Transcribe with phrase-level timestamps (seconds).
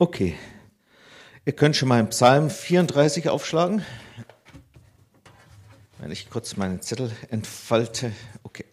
[0.00, 0.34] Okay.
[1.44, 3.84] Ihr könnt schon mal im Psalm 34 aufschlagen.
[5.98, 8.10] Wenn ich kurz meinen Zettel entfalte.
[8.42, 8.64] Okay.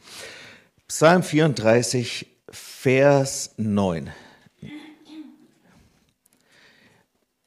[0.87, 4.09] Psalm 34, Vers 9.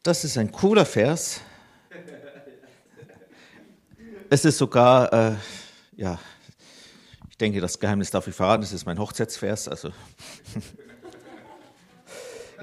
[0.03, 1.41] Das ist ein cooler Vers.
[4.29, 5.37] Es ist sogar, äh,
[5.97, 6.21] ja,
[7.31, 9.69] ich denke, das Geheimnis darf ich verraten, es ist mein Hochzeitsvers.
[9.69, 9.91] Also.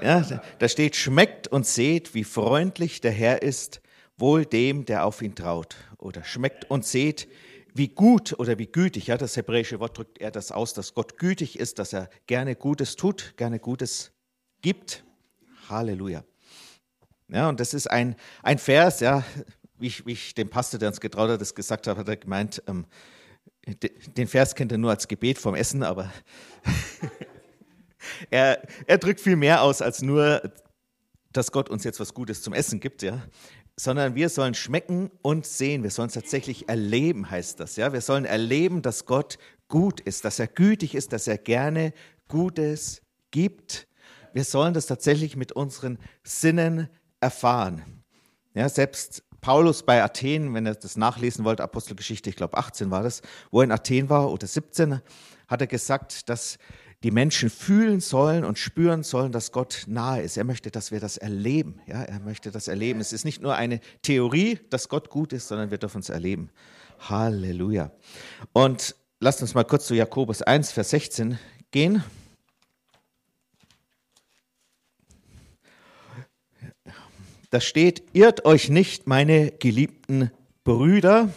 [0.02, 3.80] Ja, da steht, schmeckt und seht, wie freundlich der Herr ist,
[4.16, 5.76] wohl dem, der auf ihn traut.
[5.98, 7.28] Oder schmeckt und seht,
[7.74, 11.18] wie gut oder wie gütig, ja, das hebräische Wort drückt er das aus, dass Gott
[11.18, 14.12] gütig ist, dass er gerne Gutes tut, gerne Gutes
[14.62, 15.04] gibt.
[15.68, 16.24] Halleluja.
[17.28, 19.22] Ja, und das ist ein, ein Vers, ja,
[19.78, 22.16] wie ich, wie ich dem Pastor, der uns getraut hat, das gesagt habe, hat er
[22.16, 22.86] gemeint, ähm,
[24.16, 26.10] den Vers kennt er nur als Gebet vom Essen, aber
[28.30, 30.42] er, er drückt viel mehr aus als nur,
[31.32, 33.22] dass Gott uns jetzt was Gutes zum Essen gibt, ja.
[33.76, 35.82] Sondern wir sollen schmecken und sehen.
[35.82, 37.92] Wir sollen es tatsächlich erleben, heißt das, ja.
[37.92, 41.92] Wir sollen erleben, dass Gott gut ist, dass er gütig ist, dass er gerne
[42.28, 43.86] Gutes gibt.
[44.32, 46.88] Wir sollen das tatsächlich mit unseren Sinnen
[47.20, 48.02] erfahren.
[48.54, 53.02] Ja, selbst Paulus bei Athen, wenn ihr das nachlesen wollt, Apostelgeschichte, ich glaube 18 war
[53.02, 55.00] das, wo er in Athen war oder 17,
[55.46, 56.58] hat er gesagt, dass
[57.04, 60.36] die Menschen fühlen sollen und spüren sollen, dass Gott nahe ist.
[60.36, 61.80] Er möchte, dass wir das erleben.
[61.86, 63.00] Ja, er möchte das erleben.
[63.00, 66.50] Es ist nicht nur eine Theorie, dass Gott gut ist, sondern wir dürfen es erleben.
[66.98, 67.92] Halleluja.
[68.52, 71.38] Und lasst uns mal kurz zu Jakobus 1, Vers 16
[71.70, 72.02] gehen.
[77.50, 80.32] Da steht, irrt euch nicht, meine geliebten
[80.64, 81.32] Brüder.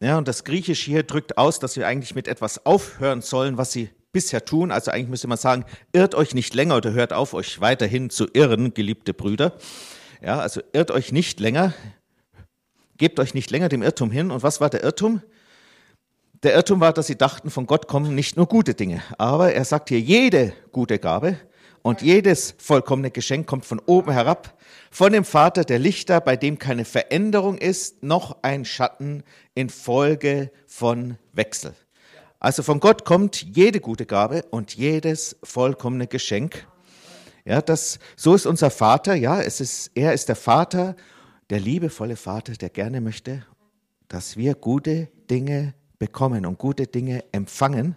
[0.00, 3.70] Ja, und das Griechische hier drückt aus, dass wir eigentlich mit etwas aufhören sollen, was
[3.72, 4.70] sie bisher tun.
[4.70, 8.28] Also eigentlich müsste man sagen, irrt euch nicht länger oder hört auf, euch weiterhin zu
[8.32, 9.54] irren, geliebte Brüder.
[10.22, 11.74] Ja, also irrt euch nicht länger,
[12.96, 14.30] gebt euch nicht länger dem Irrtum hin.
[14.30, 15.22] Und was war der Irrtum?
[16.42, 19.02] Der Irrtum war, dass sie dachten, von Gott kommen nicht nur gute Dinge.
[19.18, 21.38] Aber er sagt hier, jede gute Gabe
[21.82, 24.58] und jedes vollkommene Geschenk kommt von oben herab,
[24.90, 29.24] von dem Vater der Lichter, bei dem keine Veränderung ist, noch ein Schatten
[29.54, 31.74] infolge von Wechsel.
[32.42, 36.66] Also von Gott kommt jede gute Gabe und jedes vollkommene Geschenk.
[37.44, 40.96] Ja, das, so ist unser Vater, ja, es ist, er ist der Vater,
[41.50, 43.46] der liebevolle Vater, der gerne möchte,
[44.08, 47.94] dass wir gute Dinge bekommen und gute Dinge empfangen.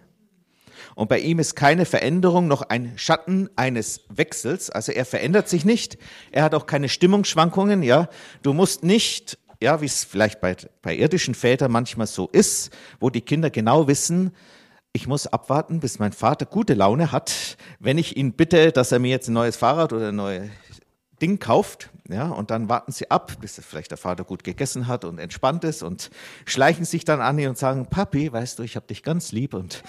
[0.94, 4.70] Und bei ihm ist keine Veränderung noch ein Schatten eines Wechsels.
[4.70, 5.98] Also er verändert sich nicht.
[6.30, 7.82] Er hat auch keine Stimmungsschwankungen.
[7.82, 8.08] Ja,
[8.42, 13.10] du musst nicht ja, wie es vielleicht bei, bei irdischen Vätern manchmal so ist, wo
[13.10, 14.32] die Kinder genau wissen,
[14.92, 18.98] ich muss abwarten, bis mein Vater gute Laune hat, wenn ich ihn bitte, dass er
[18.98, 20.48] mir jetzt ein neues Fahrrad oder ein neues
[21.20, 25.04] Ding kauft, ja, und dann warten sie ab, bis vielleicht der Vater gut gegessen hat
[25.04, 26.10] und entspannt ist und
[26.44, 29.54] schleichen sich dann an ihn und sagen, Papi, weißt du, ich habe dich ganz lieb
[29.54, 29.82] und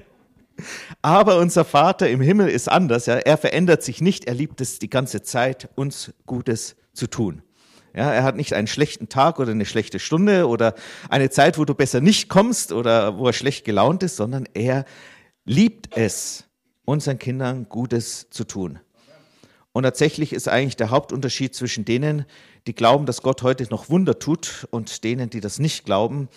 [1.02, 4.78] aber unser Vater im Himmel ist anders, ja, er verändert sich nicht, er liebt es
[4.78, 7.42] die ganze Zeit, uns Gutes zu tun.
[7.98, 10.76] Ja, er hat nicht einen schlechten Tag oder eine schlechte Stunde oder
[11.08, 14.84] eine Zeit, wo du besser nicht kommst oder wo er schlecht gelaunt ist, sondern er
[15.44, 16.44] liebt es,
[16.84, 18.78] unseren Kindern Gutes zu tun.
[19.72, 22.24] Und tatsächlich ist eigentlich der Hauptunterschied zwischen denen,
[22.68, 26.28] die glauben, dass Gott heute noch Wunder tut und denen, die das nicht glauben,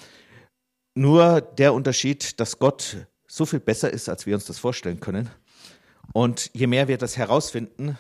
[0.96, 5.30] nur der Unterschied, dass Gott so viel besser ist, als wir uns das vorstellen können.
[6.12, 8.00] Und je mehr wir das herausfinden,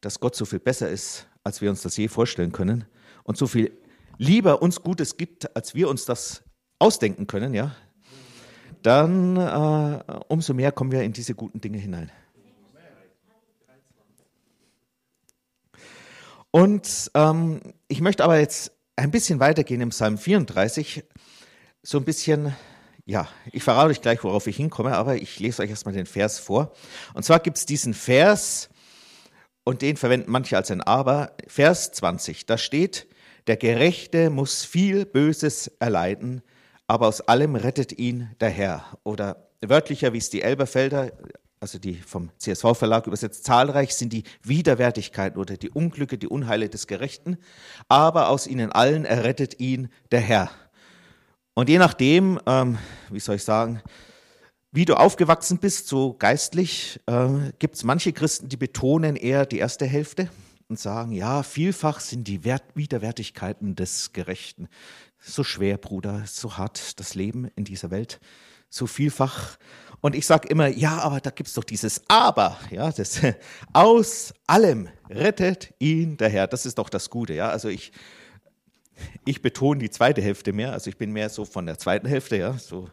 [0.00, 2.84] dass Gott so viel besser ist, als wir uns das je vorstellen können
[3.24, 3.72] und so viel
[4.18, 6.42] lieber uns Gutes gibt, als wir uns das
[6.78, 7.74] ausdenken können, ja,
[8.82, 12.10] dann äh, umso mehr kommen wir in diese guten Dinge hinein.
[16.50, 21.02] Und ähm, ich möchte aber jetzt ein bisschen weitergehen im Psalm 34,
[21.82, 22.54] so ein bisschen,
[23.06, 26.38] ja, ich verrate euch gleich, worauf ich hinkomme, aber ich lese euch erstmal den Vers
[26.38, 26.72] vor.
[27.14, 28.68] Und zwar gibt es diesen Vers,
[29.64, 31.32] und den verwenden manche als ein Aber.
[31.46, 33.06] Vers 20, da steht,
[33.46, 36.42] der Gerechte muss viel Böses erleiden,
[36.86, 38.84] aber aus allem rettet ihn der Herr.
[39.04, 41.12] Oder wörtlicher, wie es die Elberfelder,
[41.60, 46.86] also die vom CSV-Verlag übersetzt, zahlreich sind die Widerwärtigkeiten oder die Unglücke, die Unheile des
[46.86, 47.38] Gerechten,
[47.88, 50.50] aber aus ihnen allen errettet ihn der Herr.
[51.54, 52.78] Und je nachdem, ähm,
[53.10, 53.82] wie soll ich sagen,
[54.72, 59.58] wie du aufgewachsen bist, so geistlich, äh, gibt es manche Christen, die betonen eher die
[59.58, 60.30] erste Hälfte
[60.68, 64.68] und sagen, ja, vielfach sind die Wert Widerwärtigkeiten des Gerechten
[65.22, 68.20] so schwer, Bruder, so hart das Leben in dieser Welt,
[68.68, 69.58] so vielfach.
[70.00, 73.20] Und ich sage immer, ja, aber da gibt es doch dieses Aber, ja, das
[73.72, 76.48] aus allem rettet ihn der Herr.
[76.48, 77.50] Das ist doch das Gute, ja.
[77.50, 77.92] Also ich,
[79.24, 82.36] ich betone die zweite Hälfte mehr, also ich bin mehr so von der zweiten Hälfte,
[82.36, 82.88] ja, so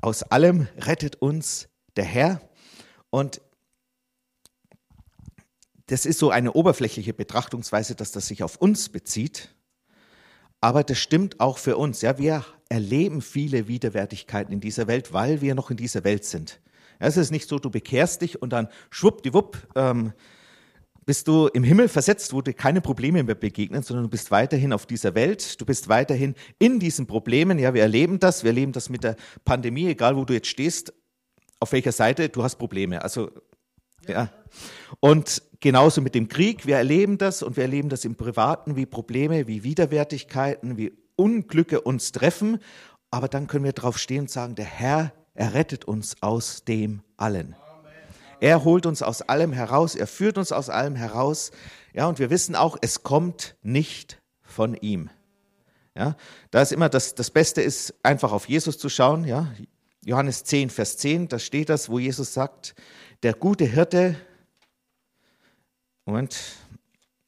[0.00, 2.40] aus allem rettet uns der Herr.
[3.10, 3.40] Und
[5.86, 9.54] das ist so eine oberflächliche Betrachtungsweise, dass das sich auf uns bezieht.
[10.60, 12.02] Aber das stimmt auch für uns.
[12.02, 16.60] Ja, wir erleben viele Widerwärtigkeiten in dieser Welt, weil wir noch in dieser Welt sind.
[17.00, 20.12] Ja, es ist nicht so, du bekehrst dich und dann schwuppdiwupp ähm,
[21.08, 24.74] bist du im Himmel versetzt, wo dir keine Probleme mehr begegnen, sondern du bist weiterhin
[24.74, 27.58] auf dieser Welt, du bist weiterhin in diesen Problemen.
[27.58, 30.92] Ja, wir erleben das, wir erleben das mit der Pandemie, egal wo du jetzt stehst,
[31.60, 33.02] auf welcher Seite, du hast Probleme.
[33.02, 33.30] Also,
[34.06, 34.28] ja.
[35.00, 38.84] Und genauso mit dem Krieg, wir erleben das und wir erleben das im Privaten, wie
[38.84, 42.58] Probleme, wie Widerwärtigkeiten, wie Unglücke uns treffen.
[43.10, 47.00] Aber dann können wir drauf stehen und sagen, der Herr, er rettet uns aus dem
[47.16, 47.56] allen.
[48.40, 51.50] Er holt uns aus allem heraus, er führt uns aus allem heraus.
[51.92, 55.10] Ja, und wir wissen auch, es kommt nicht von ihm.
[55.96, 56.16] Ja,
[56.52, 59.24] da ist immer das, das Beste ist, einfach auf Jesus zu schauen.
[59.24, 59.52] Ja,
[60.04, 62.74] Johannes 10, Vers 10, da steht das, wo Jesus sagt,
[63.24, 64.16] der gute Hirte,
[66.04, 66.38] Moment,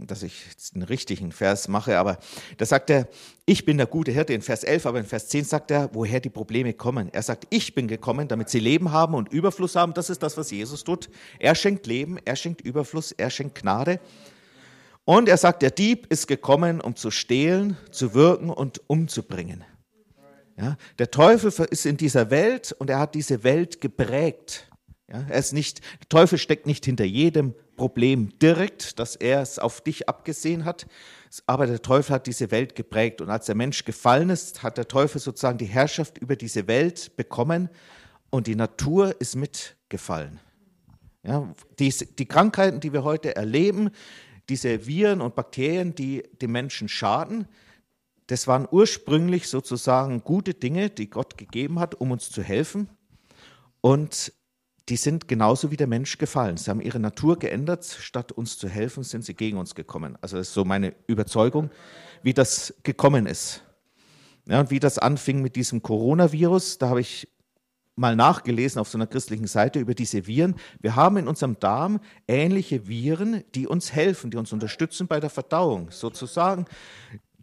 [0.06, 2.18] dass ich jetzt einen richtigen Vers mache, aber
[2.58, 3.08] da sagt er,
[3.46, 6.20] ich bin der gute Hirte in Vers 11, aber in Vers 10 sagt er, woher
[6.20, 7.08] die Probleme kommen.
[7.12, 9.94] Er sagt, ich bin gekommen, damit sie Leben haben und Überfluss haben.
[9.94, 11.10] Das ist das, was Jesus tut.
[11.38, 14.00] Er schenkt Leben, er schenkt Überfluss, er schenkt Gnade.
[15.04, 19.64] Und er sagt, der Dieb ist gekommen, um zu stehlen, zu wirken und umzubringen.
[20.56, 24.70] Ja, der Teufel ist in dieser Welt und er hat diese Welt geprägt.
[25.08, 29.58] Ja, er ist nicht, der Teufel steckt nicht hinter jedem Problem direkt, dass er es
[29.58, 30.86] auf dich abgesehen hat,
[31.46, 33.22] aber der Teufel hat diese Welt geprägt.
[33.22, 37.16] Und als der Mensch gefallen ist, hat der Teufel sozusagen die Herrschaft über diese Welt
[37.16, 37.70] bekommen
[38.28, 40.40] und die Natur ist mitgefallen.
[41.22, 43.88] Ja, die, die Krankheiten, die wir heute erleben,
[44.50, 47.48] diese Viren und Bakterien, die dem Menschen schaden,
[48.26, 52.90] das waren ursprünglich sozusagen gute Dinge, die Gott gegeben hat, um uns zu helfen.
[53.80, 54.34] Und
[54.88, 56.56] die sind genauso wie der Mensch gefallen.
[56.56, 57.84] Sie haben ihre Natur geändert.
[57.84, 60.18] Statt uns zu helfen, sind sie gegen uns gekommen.
[60.20, 61.70] Also das ist so meine Überzeugung,
[62.22, 63.62] wie das gekommen ist.
[64.46, 67.28] Ja, und wie das anfing mit diesem Coronavirus, da habe ich
[67.94, 70.56] mal nachgelesen auf so einer christlichen Seite über diese Viren.
[70.80, 75.30] Wir haben in unserem Darm ähnliche Viren, die uns helfen, die uns unterstützen bei der
[75.30, 75.90] Verdauung.
[75.90, 76.64] Sozusagen,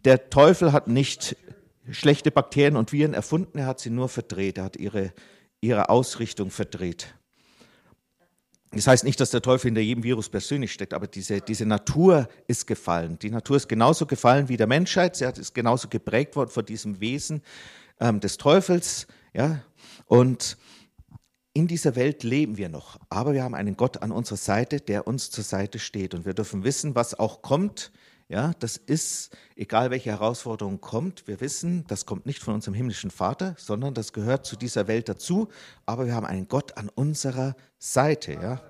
[0.04, 1.36] der Teufel hat nicht
[1.90, 5.12] schlechte Bakterien und Viren erfunden, er hat sie nur verdreht, er hat ihre,
[5.60, 7.14] ihre Ausrichtung verdreht.
[8.72, 12.28] Das heißt nicht, dass der Teufel hinter jedem Virus persönlich steckt, aber diese, diese Natur
[12.46, 13.18] ist gefallen.
[13.18, 15.16] Die Natur ist genauso gefallen wie der Menschheit.
[15.16, 17.42] Sie ist genauso geprägt worden von diesem Wesen
[17.98, 19.06] ähm, des Teufels.
[19.32, 19.62] Ja?
[20.06, 20.58] Und
[21.54, 25.06] in dieser Welt leben wir noch, aber wir haben einen Gott an unserer Seite, der
[25.06, 26.14] uns zur Seite steht.
[26.14, 27.90] Und wir dürfen wissen, was auch kommt.
[28.30, 33.10] Ja, das ist, egal welche Herausforderung kommt, wir wissen, das kommt nicht von unserem himmlischen
[33.10, 35.48] Vater, sondern das gehört zu dieser Welt dazu.
[35.86, 38.34] Aber wir haben einen Gott an unserer Seite.
[38.34, 38.60] Ja.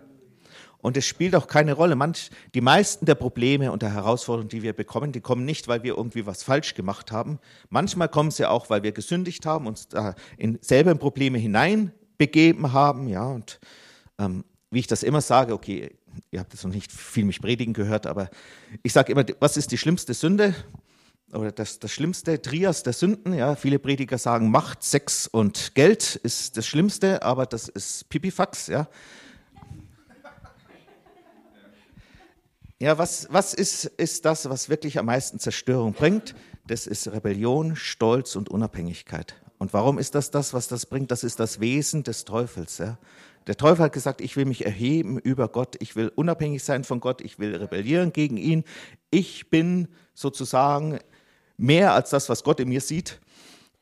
[0.81, 1.96] Und es spielt auch keine Rolle.
[1.96, 5.82] Manch, die meisten der Probleme und der Herausforderungen, die wir bekommen, die kommen nicht, weil
[5.82, 7.40] wir irgendwie was falsch gemacht haben.
[7.69, 12.72] Manchmal kommen sie auch, weil wir gesündigt haben, uns da in selber in Probleme hineinbegeben
[12.72, 13.08] haben.
[13.08, 13.58] Ja, und
[14.20, 15.99] ähm, wie ich das immer sage, okay,
[16.31, 18.31] ihr habt jetzt noch nicht viel mich predigen gehört, aber
[18.82, 20.55] ich sage immer, was ist die schlimmste Sünde?
[21.32, 26.17] Oder das, das schlimmste Trias der Sünden, ja, viele Prediger sagen, Macht, Sex und Geld
[26.17, 28.89] ist das Schlimmste, aber das ist Pipifax, ja.
[32.81, 36.34] Ja, was, was ist, ist das, was wirklich am meisten Zerstörung bringt?
[36.69, 39.34] Das ist Rebellion, Stolz und Unabhängigkeit.
[39.58, 41.10] Und warum ist das das, was das bringt?
[41.10, 42.79] Das ist das Wesen des Teufels.
[42.79, 42.98] Ja?
[43.48, 47.00] Der Teufel hat gesagt, ich will mich erheben über Gott, ich will unabhängig sein von
[47.00, 48.65] Gott, ich will rebellieren gegen ihn.
[49.10, 50.98] Ich bin sozusagen
[51.56, 53.20] mehr als das, was Gott in mir sieht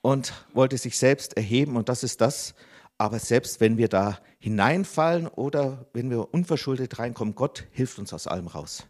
[0.02, 2.54] und wollte sich selbst erheben und das ist das.
[2.96, 8.26] Aber selbst wenn wir da hineinfallen oder wenn wir unverschuldet reinkommen, Gott hilft uns aus
[8.26, 8.86] allem raus.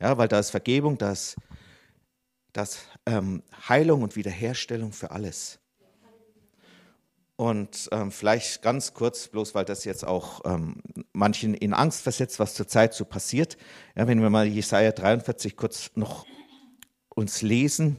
[0.00, 1.36] Ja, weil da ist Vergebung, da ist,
[2.52, 5.58] da ist ähm, Heilung und Wiederherstellung für alles.
[7.40, 10.82] Und ähm, vielleicht ganz kurz, bloß weil das jetzt auch ähm,
[11.14, 13.56] manchen in Angst versetzt, was zurzeit so passiert.
[13.96, 16.26] Ja, wenn wir mal Jesaja 43 kurz noch
[17.08, 17.96] uns lesen.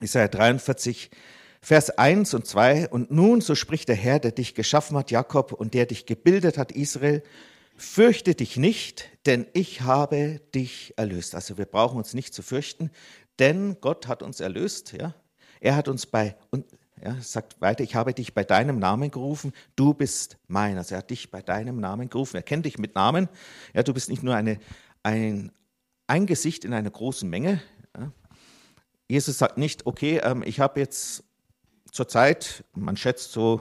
[0.00, 1.12] Jesaja 43,
[1.60, 2.88] Vers 1 und 2.
[2.88, 6.58] Und nun, so spricht der Herr, der dich geschaffen hat, Jakob, und der dich gebildet
[6.58, 7.22] hat, Israel.
[7.76, 11.36] Fürchte dich nicht, denn ich habe dich erlöst.
[11.36, 12.90] Also wir brauchen uns nicht zu fürchten,
[13.38, 14.94] denn Gott hat uns erlöst.
[15.00, 15.14] Ja?
[15.60, 16.64] Er hat uns bei Ja,
[17.00, 20.78] es sagt weiter, ich habe dich bei deinem Namen gerufen, du bist mein.
[20.78, 22.36] Also er hat dich bei deinem Namen gerufen.
[22.36, 23.28] Er kennt dich mit Namen.
[23.74, 24.58] Ja, du bist nicht nur eine,
[25.02, 25.52] ein,
[26.06, 27.60] ein Gesicht in einer großen Menge.
[27.98, 28.12] Ja.
[29.08, 31.24] Jesus sagt nicht, okay, ähm, ich habe jetzt
[31.90, 33.60] zurzeit, man schätzt so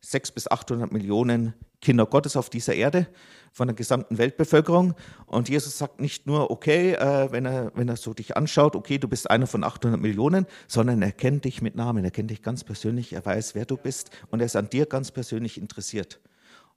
[0.00, 3.06] 600 bis 800 Millionen Kinder Gottes auf dieser Erde
[3.52, 4.94] von der gesamten Weltbevölkerung.
[5.26, 8.98] Und Jesus sagt nicht nur, okay, äh, wenn, er, wenn er so dich anschaut, okay,
[8.98, 12.42] du bist einer von 800 Millionen, sondern er kennt dich mit Namen, er kennt dich
[12.42, 16.20] ganz persönlich, er weiß, wer du bist und er ist an dir ganz persönlich interessiert.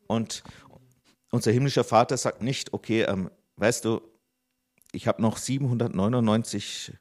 [0.07, 0.43] Und
[1.31, 4.01] unser himmlischer Vater sagt nicht, okay, ähm, weißt du,
[4.91, 6.93] ich habe noch 799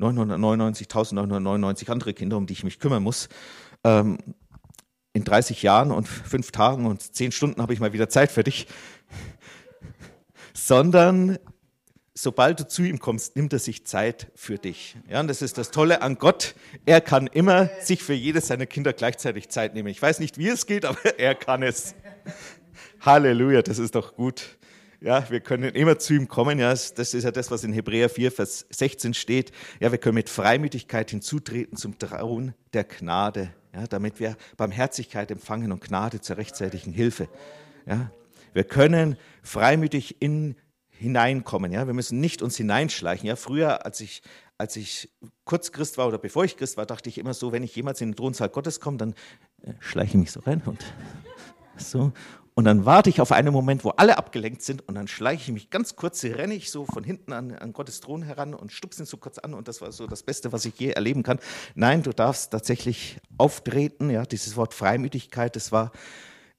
[0.00, 3.28] 999.999 andere Kinder, um die ich mich kümmern muss.
[3.84, 4.18] Ähm,
[5.12, 8.44] in 30 Jahren und fünf Tagen und zehn Stunden habe ich mal wieder Zeit für
[8.44, 8.66] dich.
[10.54, 11.38] Sondern
[12.14, 14.96] sobald du zu ihm kommst, nimmt er sich Zeit für dich.
[15.08, 16.54] Ja, und das ist das Tolle an Gott.
[16.86, 19.88] Er kann immer sich für jedes seiner Kinder gleichzeitig Zeit nehmen.
[19.88, 21.94] Ich weiß nicht, wie es geht, aber er kann es.
[23.00, 24.58] Halleluja, das ist doch gut.
[25.00, 26.58] Ja, wir können immer zu ihm kommen.
[26.58, 29.50] Ja, das ist ja das, was in Hebräer 4, Vers 16 steht.
[29.80, 35.72] Ja, wir können mit Freimütigkeit hinzutreten zum Trauen der Gnade ja, damit wir Barmherzigkeit empfangen
[35.72, 37.28] und Gnade zur rechtzeitigen Hilfe.
[37.86, 38.10] Ja.
[38.52, 40.56] Wir können freimütig in,
[40.90, 41.72] hineinkommen.
[41.72, 41.86] Ja.
[41.86, 43.28] Wir müssen nicht uns hineinschleichen.
[43.28, 43.36] Ja.
[43.36, 44.22] Früher, als ich,
[44.58, 45.10] als ich
[45.44, 48.00] kurz Christ war oder bevor ich Christ war, dachte ich immer so, wenn ich jemals
[48.00, 49.14] in den Thronsaal Gottes komme, dann
[49.62, 50.84] äh, schleiche ich mich so rein und
[51.76, 52.12] so.
[52.54, 55.52] Und dann warte ich auf einen Moment, wo alle abgelenkt sind und dann schleiche ich
[55.52, 59.02] mich ganz kurz, renne ich so von hinten an, an Gottes Thron heran und stupse
[59.02, 61.38] ihn so kurz an und das war so das Beste, was ich je erleben kann.
[61.74, 65.92] Nein, du darfst tatsächlich auftreten, ja, dieses Wort Freimütigkeit, das war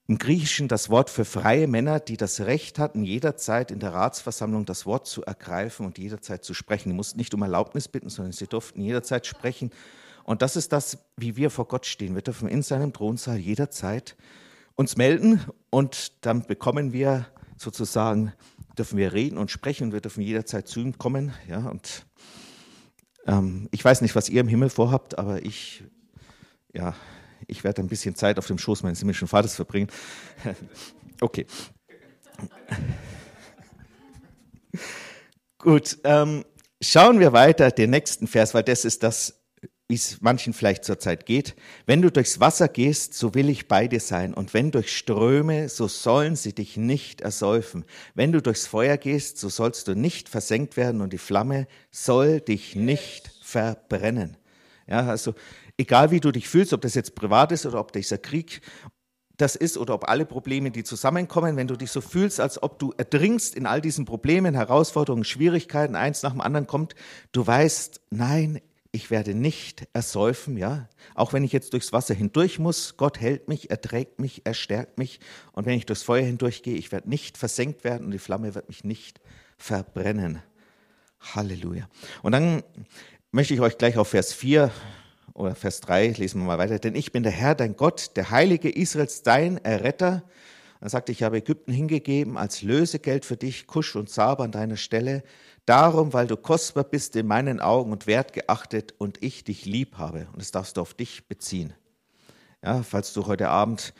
[0.07, 4.65] im Griechischen das Wort für freie Männer, die das Recht hatten, jederzeit in der Ratsversammlung
[4.65, 6.89] das Wort zu ergreifen und jederzeit zu sprechen.
[6.89, 9.71] Die mussten nicht um Erlaubnis bitten, sondern sie durften jederzeit sprechen.
[10.23, 12.15] Und das ist das, wie wir vor Gott stehen.
[12.15, 14.17] Wir dürfen in seinem Thronsaal jederzeit
[14.75, 18.33] uns melden und dann bekommen wir sozusagen,
[18.77, 21.33] dürfen wir reden und sprechen und wir dürfen jederzeit zu ihm kommen.
[21.47, 22.05] Ja, und
[23.27, 25.83] ähm, ich weiß nicht, was ihr im Himmel vorhabt, aber ich,
[26.73, 26.95] ja,
[27.47, 29.89] ich werde ein bisschen Zeit auf dem Schoß meines himmlischen Vaters verbringen.
[31.21, 31.45] okay.
[35.57, 36.45] Gut, ähm,
[36.81, 39.40] schauen wir weiter den nächsten Vers, weil das ist das,
[39.91, 41.53] wie es manchen vielleicht zurzeit geht.
[41.85, 44.33] Wenn du durchs Wasser gehst, so will ich bei dir sein.
[44.33, 47.83] Und wenn durch Ströme, so sollen sie dich nicht ersäufen.
[48.15, 52.39] Wenn du durchs Feuer gehst, so sollst du nicht versenkt werden und die Flamme soll
[52.39, 54.37] dich nicht verbrennen.
[54.87, 55.35] Ja, also
[55.77, 58.61] egal wie du dich fühlst, ob das jetzt privat ist oder ob dieser Krieg
[59.35, 62.79] das ist oder ob alle Probleme, die zusammenkommen, wenn du dich so fühlst, als ob
[62.79, 66.95] du erdringst in all diesen Problemen, Herausforderungen, Schwierigkeiten, eins nach dem anderen kommt,
[67.33, 72.59] du weißt, nein, ich werde nicht ersäufen, ja, auch wenn ich jetzt durchs Wasser hindurch
[72.59, 75.19] muss, Gott hält mich, er trägt mich, er stärkt mich
[75.53, 78.67] und wenn ich durchs Feuer hindurchgehe, ich werde nicht versenkt werden und die Flamme wird
[78.67, 79.21] mich nicht
[79.57, 80.41] verbrennen.
[81.21, 81.87] Halleluja.
[82.21, 82.63] Und dann
[83.31, 84.71] möchte ich euch gleich auf Vers 4
[85.33, 88.31] oder Vers 3 lesen wir mal weiter, denn ich bin der Herr, dein Gott, der
[88.31, 90.23] Heilige Israels, dein Erretter.
[90.81, 94.77] Er sagt, ich habe Ägypten hingegeben als Lösegeld für dich, Kusch und Saba an deiner
[94.77, 95.23] Stelle.
[95.65, 100.27] Darum, weil du kostbar bist in meinen Augen und wertgeachtet und ich dich lieb habe.
[100.33, 101.73] Und das darfst du auf dich beziehen.
[102.63, 103.93] Ja, falls du heute Abend,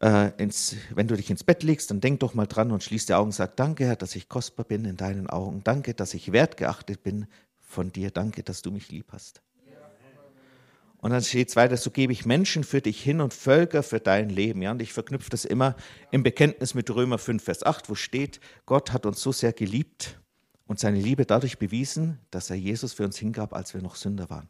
[0.00, 3.06] äh, ins, wenn du dich ins Bett legst, dann denk doch mal dran und schließ
[3.06, 5.62] die Augen und sag, danke Herr, dass ich kostbar bin in deinen Augen.
[5.64, 7.26] Danke, dass ich wertgeachtet bin
[7.60, 8.10] von dir.
[8.10, 9.42] Danke, dass du mich lieb hast.
[10.98, 13.98] Und dann steht es weiter, so gebe ich Menschen für dich hin und Völker für
[13.98, 14.62] dein Leben.
[14.62, 15.74] Ja, und ich verknüpfe das immer
[16.12, 20.20] im Bekenntnis mit Römer 5, Vers 8, wo steht, Gott hat uns so sehr geliebt,
[20.66, 24.30] und seine Liebe dadurch bewiesen, dass er Jesus für uns hingab, als wir noch Sünder
[24.30, 24.48] waren.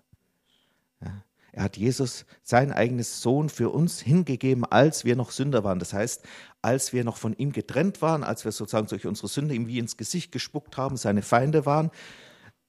[1.00, 1.24] Ja.
[1.54, 5.78] Er hat Jesus, sein eigenes Sohn, für uns hingegeben, als wir noch Sünder waren.
[5.78, 6.22] Das heißt,
[6.62, 9.78] als wir noch von ihm getrennt waren, als wir sozusagen durch unsere Sünde ihm wie
[9.78, 11.90] ins Gesicht gespuckt haben, seine Feinde waren,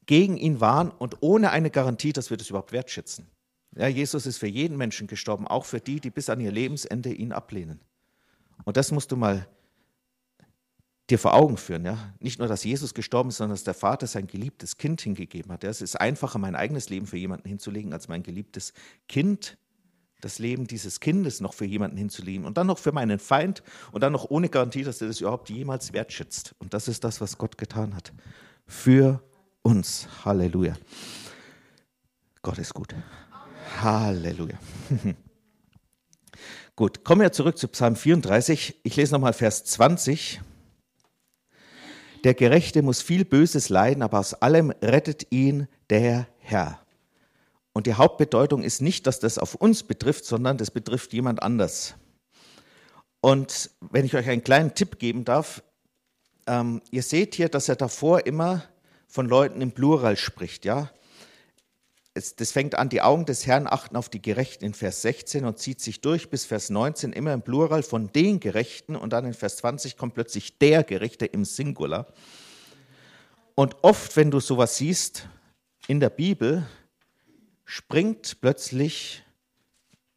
[0.06, 3.28] gegen ihn waren und ohne eine Garantie, dass wir das überhaupt wertschätzen.
[3.76, 7.14] Ja, Jesus ist für jeden Menschen gestorben, auch für die, die bis an ihr Lebensende
[7.14, 7.80] ihn ablehnen.
[8.66, 9.48] Und das musst du mal
[11.10, 11.86] dir vor Augen führen.
[11.86, 12.14] Ja?
[12.20, 15.64] Nicht nur, dass Jesus gestorben ist, sondern dass der Vater sein geliebtes Kind hingegeben hat.
[15.64, 15.70] Ja?
[15.70, 18.74] Es ist einfacher, mein eigenes Leben für jemanden hinzulegen, als mein geliebtes
[19.08, 19.58] Kind,
[20.22, 24.02] das Leben dieses Kindes noch für jemanden hinzulegen und dann noch für meinen Feind und
[24.02, 26.56] dann noch ohne Garantie, dass er das überhaupt jemals wertschätzt.
[26.60, 28.14] Und das ist das, was Gott getan hat.
[28.66, 29.22] Für
[29.62, 30.08] uns.
[30.24, 30.78] Halleluja.
[32.42, 32.96] Gott ist gut.
[33.82, 34.58] Halleluja.
[36.76, 38.80] Gut, kommen wir zurück zu Psalm 34.
[38.82, 40.42] Ich lese nochmal Vers 20.
[42.24, 46.80] Der Gerechte muss viel Böses leiden, aber aus allem rettet ihn der Herr.
[47.74, 51.96] Und die Hauptbedeutung ist nicht, dass das auf uns betrifft, sondern das betrifft jemand anders.
[53.20, 55.63] Und wenn ich euch einen kleinen Tipp geben darf,
[56.48, 58.63] ähm, ihr seht hier, dass er davor immer
[59.08, 60.92] von Leuten im Plural spricht, ja.
[62.15, 65.46] Es, das fängt an, die Augen des Herrn achten auf die Gerechten in Vers 16
[65.46, 69.25] und zieht sich durch bis Vers 19 immer im Plural von den Gerechten und dann
[69.25, 72.08] in Vers 20 kommt plötzlich der Gerechte im Singular.
[73.55, 75.27] Und oft, wenn du sowas siehst
[75.88, 76.67] in der Bibel,
[77.65, 79.24] springt plötzlich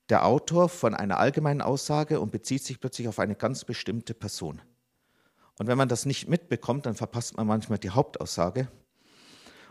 [0.08, 4.60] der Autor von einer allgemeinen Aussage und bezieht sich plötzlich auf eine ganz bestimmte Person.
[5.58, 8.68] Und wenn man das nicht mitbekommt, dann verpasst man manchmal die Hauptaussage.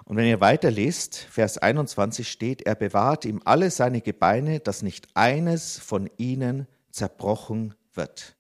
[0.06, 5.08] Und wenn ihr weiterlest, Vers 21 steht, er bewahrt ihm alle seine Gebeine, dass nicht
[5.16, 8.36] eines von ihnen zerbrochen wird.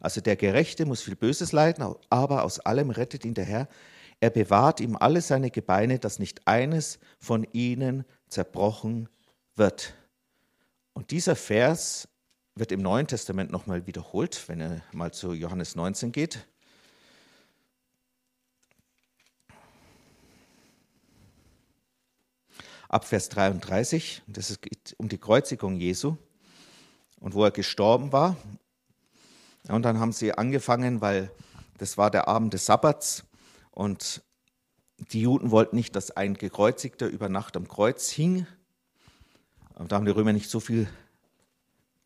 [0.00, 3.68] Also der Gerechte muss viel Böses leiden, aber aus allem rettet ihn der Herr.
[4.20, 9.08] Er bewahrt ihm alle seine Gebeine, dass nicht eines von ihnen zerbrochen
[9.56, 9.94] wird.
[10.92, 12.08] Und dieser Vers
[12.54, 16.46] wird im Neuen Testament nochmal wiederholt, wenn er mal zu Johannes 19 geht.
[22.88, 26.16] Ab Vers 33, das geht um die Kreuzigung Jesu
[27.20, 28.36] und wo er gestorben war.
[29.68, 31.30] Und dann haben sie angefangen, weil
[31.76, 33.24] das war der Abend des Sabbats
[33.72, 34.22] und
[34.96, 38.46] die Juden wollten nicht, dass ein Gekreuzigter über Nacht am Kreuz hing.
[39.86, 40.88] Da haben die Römer nicht so viel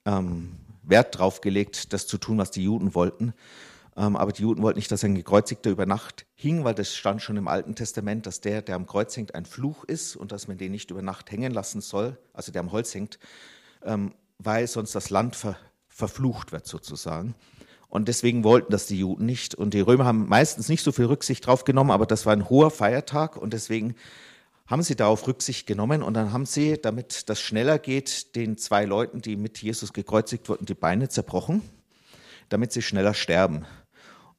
[0.04, 3.34] ähm, Wert drauf gelegt, das zu tun, was die Juden wollten.
[3.96, 7.20] Ähm, aber die Juden wollten nicht, dass ein Gekreuzigter über Nacht hing, weil das stand
[7.20, 10.48] schon im Alten Testament, dass der, der am Kreuz hängt, ein Fluch ist und dass
[10.48, 13.18] man den nicht über Nacht hängen lassen soll, also der am Holz hängt,
[13.84, 15.56] ähm, weil sonst das Land ver
[15.94, 17.34] verflucht wird sozusagen.
[17.92, 19.54] Und deswegen wollten das die Juden nicht.
[19.54, 22.48] Und die Römer haben meistens nicht so viel Rücksicht drauf genommen, aber das war ein
[22.48, 23.94] hoher Feiertag und deswegen
[24.66, 28.86] haben sie darauf Rücksicht genommen und dann haben sie, damit das schneller geht, den zwei
[28.86, 31.60] Leuten, die mit Jesus gekreuzigt wurden, die Beine zerbrochen,
[32.48, 33.66] damit sie schneller sterben.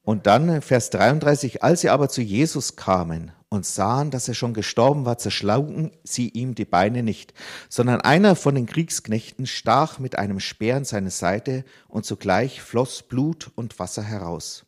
[0.05, 4.53] Und dann Vers 33, als sie aber zu Jesus kamen und sahen, dass er schon
[4.53, 7.33] gestorben war, zerschlugen sie ihm die Beine nicht,
[7.69, 13.03] sondern einer von den Kriegsknechten stach mit einem Speer in seine Seite und zugleich floss
[13.03, 14.65] Blut und Wasser heraus.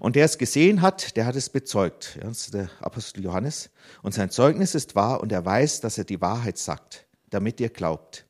[0.00, 2.18] Und der es gesehen hat, der hat es bezeugt.
[2.22, 3.68] Das ist der Apostel Johannes.
[4.00, 7.68] Und sein Zeugnis ist wahr und er weiß, dass er die Wahrheit sagt, damit ihr
[7.68, 8.26] glaubt.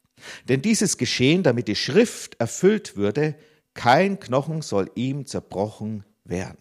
[0.48, 3.36] Denn dieses geschehen, damit die Schrift erfüllt würde,
[3.74, 6.58] kein Knochen soll ihm zerbrochen werden.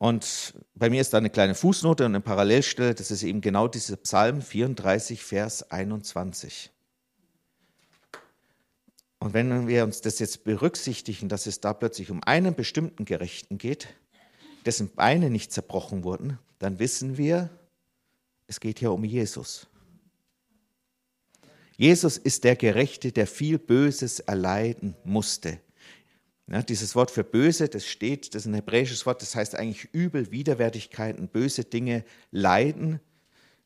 [0.00, 3.68] Und bei mir ist da eine kleine Fußnote und eine Parallelstelle, das ist eben genau
[3.68, 6.70] dieser Psalm 34, Vers 21.
[9.18, 13.58] Und wenn wir uns das jetzt berücksichtigen, dass es da plötzlich um einen bestimmten Gerechten
[13.58, 13.88] geht,
[14.64, 17.50] dessen Beine nicht zerbrochen wurden, dann wissen wir,
[18.46, 19.66] es geht hier um Jesus.
[21.76, 25.60] Jesus ist der Gerechte, der viel Böses erleiden musste.
[26.50, 29.88] Ja, dieses Wort für böse, das steht, das ist ein hebräisches Wort, das heißt eigentlich
[29.92, 32.98] übel, Widerwärtigkeiten, böse Dinge, Leiden,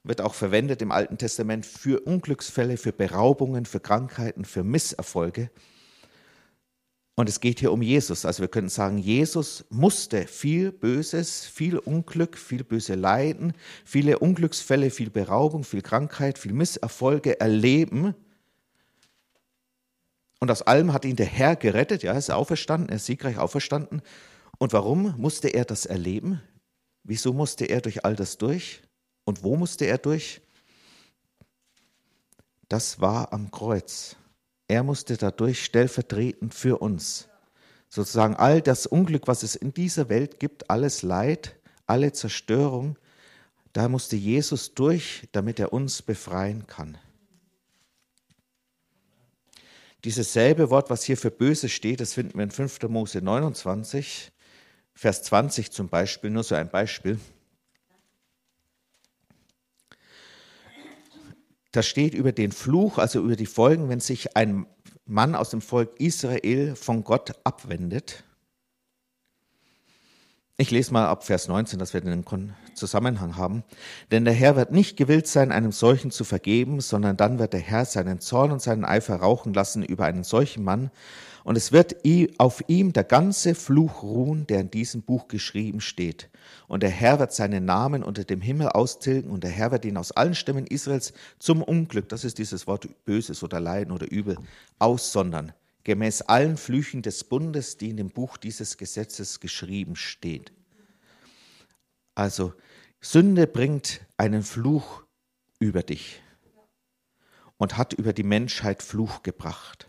[0.02, 5.50] wird auch verwendet im Alten Testament für Unglücksfälle, für Beraubungen, für Krankheiten, für Misserfolge.
[7.16, 8.26] Und es geht hier um Jesus.
[8.26, 14.90] Also wir können sagen, Jesus musste viel Böses, viel Unglück, viel böse Leiden, viele Unglücksfälle,
[14.90, 18.14] viel Beraubung, viel Krankheit, viel Misserfolge erleben,
[20.44, 22.02] und aus allem hat ihn der Herr gerettet.
[22.02, 24.02] Ja, er ist auferstanden, er ist siegreich auferstanden.
[24.58, 26.42] Und warum musste er das erleben?
[27.02, 28.82] Wieso musste er durch all das durch?
[29.24, 30.42] Und wo musste er durch?
[32.68, 34.16] Das war am Kreuz.
[34.68, 37.26] Er musste dadurch stellvertretend für uns.
[37.88, 42.98] Sozusagen all das Unglück, was es in dieser Welt gibt, alles Leid, alle Zerstörung,
[43.72, 46.98] da musste Jesus durch, damit er uns befreien kann.
[50.04, 52.82] Dieses selbe Wort, was hier für böse steht, das finden wir in 5.
[52.88, 54.30] Mose 29,
[54.92, 57.18] Vers 20 zum Beispiel, nur so ein Beispiel.
[61.72, 64.66] Da steht über den Fluch, also über die Folgen, wenn sich ein
[65.06, 68.23] Mann aus dem Volk Israel von Gott abwendet.
[70.56, 72.24] Ich lese mal ab Vers 19, dass wir den
[72.76, 73.64] Zusammenhang haben.
[74.12, 77.60] Denn der Herr wird nicht gewillt sein, einem solchen zu vergeben, sondern dann wird der
[77.60, 80.92] Herr seinen Zorn und seinen Eifer rauchen lassen über einen solchen Mann.
[81.42, 81.96] Und es wird
[82.38, 86.30] auf ihm der ganze Fluch ruhen, der in diesem Buch geschrieben steht.
[86.68, 89.96] Und der Herr wird seinen Namen unter dem Himmel austilgen und der Herr wird ihn
[89.96, 94.38] aus allen Stämmen Israels zum Unglück, das ist dieses Wort Böses oder Leiden oder Übel,
[94.78, 95.52] aussondern
[95.84, 100.52] gemäß allen Flüchen des Bundes, die in dem Buch dieses Gesetzes geschrieben steht.
[102.14, 102.54] Also
[103.00, 105.04] Sünde bringt einen Fluch
[105.58, 106.20] über dich.
[107.56, 109.88] und hat über die Menschheit Fluch gebracht.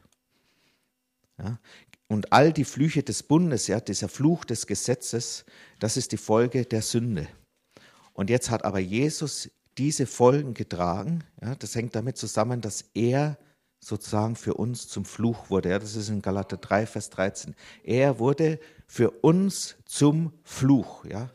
[1.37, 1.59] Ja?
[2.07, 5.45] Und all die Flüche des Bundes, ja, dieser Fluch des Gesetzes,
[5.79, 7.27] das ist die Folge der Sünde.
[8.13, 11.23] Und jetzt hat aber Jesus diese Folgen getragen.
[11.41, 13.37] Ja, das hängt damit zusammen, dass er
[13.85, 15.69] sozusagen für uns zum Fluch wurde.
[15.69, 17.55] Ja, das ist in Galater 3, Vers 13.
[17.83, 21.05] Er wurde für uns zum Fluch.
[21.05, 21.29] Ja.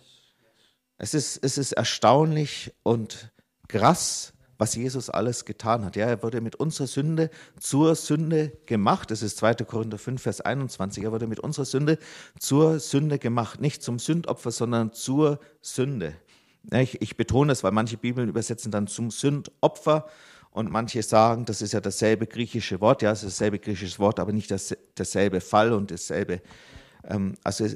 [0.98, 3.30] Es, ist, es ist erstaunlich und
[3.68, 5.94] krass, was Jesus alles getan hat.
[5.94, 9.12] Ja, er wurde mit unserer Sünde zur Sünde gemacht.
[9.12, 9.54] Das ist 2.
[9.54, 11.04] Korinther 5, Vers 21.
[11.04, 11.98] Er wurde mit unserer Sünde
[12.40, 13.60] zur Sünde gemacht.
[13.60, 16.16] Nicht zum Sündopfer, sondern zur Sünde.
[16.72, 20.08] Ich, ich betone es, weil manche Bibeln übersetzen dann zum Sündopfer
[20.50, 23.02] und manche sagen, das ist ja dasselbe griechische Wort.
[23.02, 26.42] Ja, es ist dasselbe griechische Wort, aber nicht das, dasselbe Fall und dasselbe.
[27.04, 27.66] Ähm, also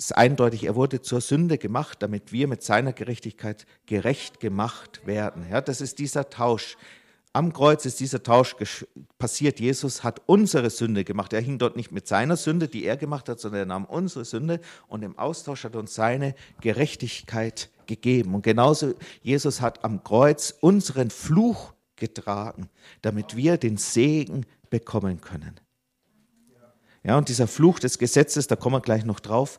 [0.00, 5.46] ist eindeutig, er wurde zur Sünde gemacht, damit wir mit seiner Gerechtigkeit gerecht gemacht werden.
[5.50, 6.76] Ja, das ist dieser Tausch.
[7.32, 8.56] Am Kreuz ist dieser Tausch
[9.18, 9.60] passiert.
[9.60, 11.32] Jesus hat unsere Sünde gemacht.
[11.32, 14.24] Er hing dort nicht mit seiner Sünde, die er gemacht hat, sondern er nahm unsere
[14.24, 18.34] Sünde und im Austausch hat uns seine Gerechtigkeit gegeben.
[18.34, 22.68] Und genauso, Jesus hat am Kreuz unseren Fluch getragen,
[23.02, 25.60] damit wir den Segen bekommen können.
[27.04, 29.58] Ja, und dieser Fluch des Gesetzes, da kommen wir gleich noch drauf,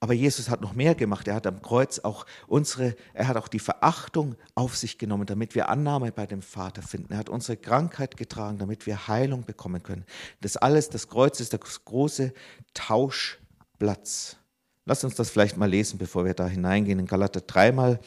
[0.00, 1.28] aber Jesus hat noch mehr gemacht.
[1.28, 5.54] Er hat am Kreuz auch unsere, er hat auch die Verachtung auf sich genommen, damit
[5.54, 7.12] wir Annahme bei dem Vater finden.
[7.12, 10.04] Er hat unsere Krankheit getragen, damit wir Heilung bekommen können.
[10.40, 12.32] Das alles, das Kreuz ist das große
[12.74, 14.38] Tauschplatz.
[14.86, 16.98] Lass uns das vielleicht mal lesen, bevor wir da hineingehen.
[16.98, 18.00] In Galater 3 mal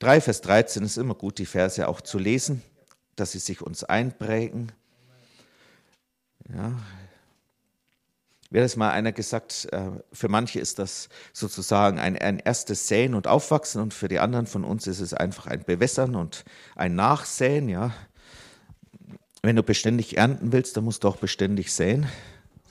[0.00, 2.62] 3, Vers 13 ist immer gut, die Verse auch zu lesen,
[3.20, 4.72] dass sie sich uns einprägen.
[6.52, 6.74] Ja,
[8.50, 13.14] mir hat mal einer gesagt, äh, für manche ist das sozusagen ein, ein erstes Säen
[13.14, 16.94] und Aufwachsen und für die anderen von uns ist es einfach ein Bewässern und ein
[16.94, 17.68] Nachsäen.
[17.68, 17.92] Ja.
[19.42, 22.06] Wenn du beständig ernten willst, dann musst du auch beständig säen.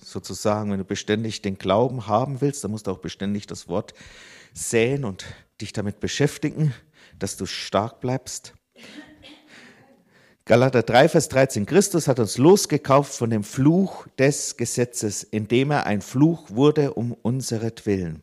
[0.02, 3.94] Sozusagen, wenn du beständig den Glauben haben willst, dann musst du auch beständig das Wort
[4.54, 5.26] säen und
[5.62, 6.74] dich damit beschäftigen,
[7.20, 8.54] dass du stark bleibst.
[10.48, 11.66] Galater 3, Vers 13.
[11.66, 17.12] Christus hat uns losgekauft von dem Fluch des Gesetzes, indem er ein Fluch wurde um
[17.12, 18.22] unseretwillen.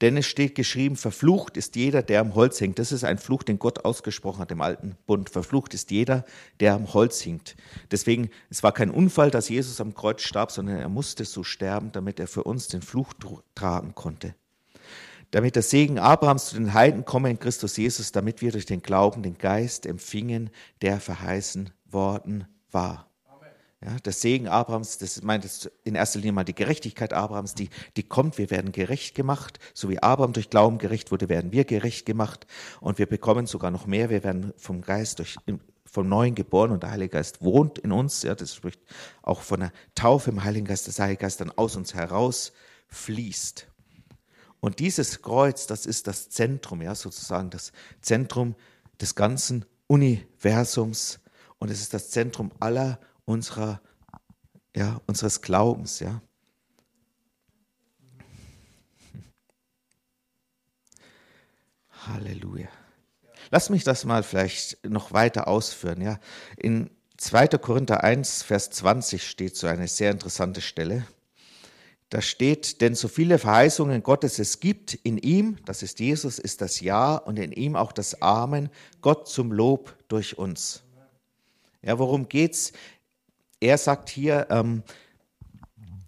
[0.00, 2.78] Denn es steht geschrieben, verflucht ist jeder, der am Holz hängt.
[2.78, 5.28] Das ist ein Fluch, den Gott ausgesprochen hat im alten Bund.
[5.28, 6.24] Verflucht ist jeder,
[6.58, 7.54] der am Holz hängt.
[7.90, 11.92] Deswegen, es war kein Unfall, dass Jesus am Kreuz starb, sondern er musste so sterben,
[11.92, 13.12] damit er für uns den Fluch
[13.54, 14.34] tragen konnte
[15.30, 18.82] damit der Segen Abrahams zu den Heiden komme in Christus Jesus, damit wir durch den
[18.82, 23.08] Glauben den Geist empfingen, der verheißen worden war.
[23.80, 28.02] Ja, der Segen Abrahams, das meint in erster Linie mal die Gerechtigkeit Abrahams, die, die
[28.02, 29.60] kommt, wir werden gerecht gemacht.
[29.72, 32.48] So wie Abraham durch Glauben gerecht wurde, werden wir gerecht gemacht.
[32.80, 35.36] Und wir bekommen sogar noch mehr, wir werden vom Geist durch,
[35.84, 38.22] vom Neuen geboren und der Heilige Geist wohnt in uns.
[38.24, 38.80] Ja, das spricht
[39.22, 42.52] auch von der Taufe im Heiligen Geist, der Heilige Geist dann aus uns heraus
[42.88, 43.68] fließt.
[44.60, 48.56] Und dieses Kreuz, das ist das Zentrum, ja, sozusagen das Zentrum
[49.00, 51.20] des ganzen Universums
[51.58, 53.80] und es ist das Zentrum aller unserer,
[54.74, 56.20] ja, unseres Glaubens, ja.
[62.06, 62.68] Halleluja.
[63.50, 66.18] Lass mich das mal vielleicht noch weiter ausführen, ja.
[66.56, 67.48] In 2.
[67.58, 71.06] Korinther 1, Vers 20 steht so eine sehr interessante Stelle.
[72.10, 76.62] Da steht, denn so viele Verheißungen Gottes es gibt, in ihm, das ist Jesus, ist
[76.62, 78.70] das Ja und in ihm auch das Amen,
[79.02, 80.82] Gott zum Lob durch uns.
[81.82, 82.72] Ja, worum geht's?
[83.60, 84.82] Er sagt hier, ähm,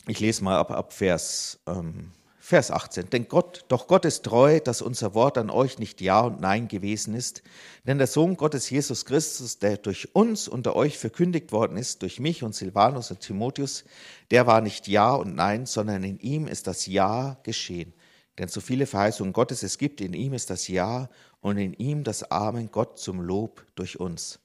[0.06, 2.12] ich lese mal ab, ab Vers ähm,
[2.50, 3.10] Vers 18.
[3.10, 6.66] Denn Gott, doch Gott ist treu, dass unser Wort an euch nicht Ja und Nein
[6.66, 7.44] gewesen ist.
[7.86, 12.18] Denn der Sohn Gottes Jesus Christus, der durch uns unter euch verkündigt worden ist, durch
[12.18, 13.84] mich und Silvanus und Timotheus,
[14.32, 17.92] der war nicht Ja und Nein, sondern in ihm ist das Ja geschehen.
[18.36, 21.08] Denn so viele Verheißungen Gottes es gibt, in ihm ist das Ja
[21.40, 24.40] und in ihm das Amen Gott zum Lob durch uns.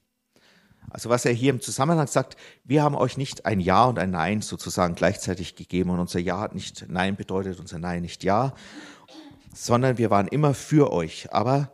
[0.90, 4.10] Also was er hier im Zusammenhang sagt, wir haben euch nicht ein Ja und ein
[4.10, 8.54] Nein sozusagen gleichzeitig gegeben und unser Ja hat nicht Nein bedeutet, unser Nein nicht Ja,
[9.54, 11.32] sondern wir waren immer für euch.
[11.32, 11.72] Aber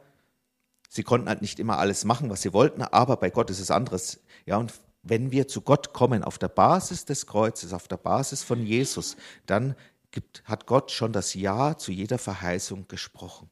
[0.89, 3.71] sie konnten halt nicht immer alles machen, was sie wollten, aber bei Gott ist es
[3.71, 4.21] anderes.
[4.47, 4.73] Ja, und
[5.03, 9.17] wenn wir zu Gott kommen auf der Basis des Kreuzes, auf der Basis von Jesus,
[9.47, 9.75] dann
[10.11, 13.51] gibt, hat Gott schon das Ja zu jeder Verheißung gesprochen.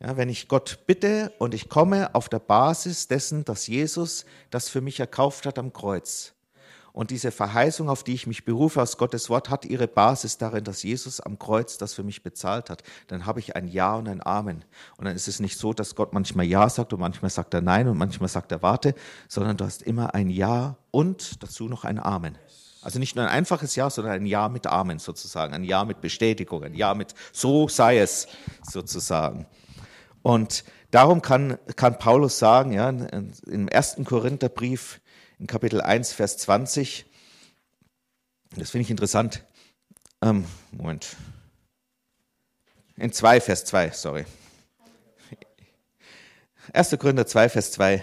[0.00, 4.68] Ja, wenn ich Gott bitte und ich komme auf der Basis dessen, dass Jesus das
[4.68, 6.34] für mich erkauft hat am Kreuz.
[6.92, 10.64] Und diese Verheißung, auf die ich mich berufe aus Gottes Wort, hat ihre Basis darin,
[10.64, 12.82] dass Jesus am Kreuz das für mich bezahlt hat.
[13.08, 14.64] Dann habe ich ein Ja und ein Amen.
[14.96, 17.60] Und dann ist es nicht so, dass Gott manchmal Ja sagt und manchmal sagt er
[17.60, 18.94] Nein und manchmal sagt er Warte,
[19.28, 22.38] sondern du hast immer ein Ja und dazu noch ein Amen.
[22.82, 26.00] Also nicht nur ein einfaches Ja, sondern ein Ja mit Amen sozusagen, ein Ja mit
[26.00, 28.28] Bestätigung, ein Ja mit So sei es
[28.62, 29.46] sozusagen.
[30.22, 35.00] Und darum kann, kann Paulus sagen, ja, im ersten Korintherbrief,
[35.38, 37.06] in Kapitel 1, Vers 20,
[38.56, 39.44] das finde ich interessant.
[40.22, 41.16] Ähm, Moment.
[42.96, 44.24] In 2, Vers 2, sorry.
[46.72, 46.96] 1.
[46.98, 48.02] Korinther 2, Vers 2.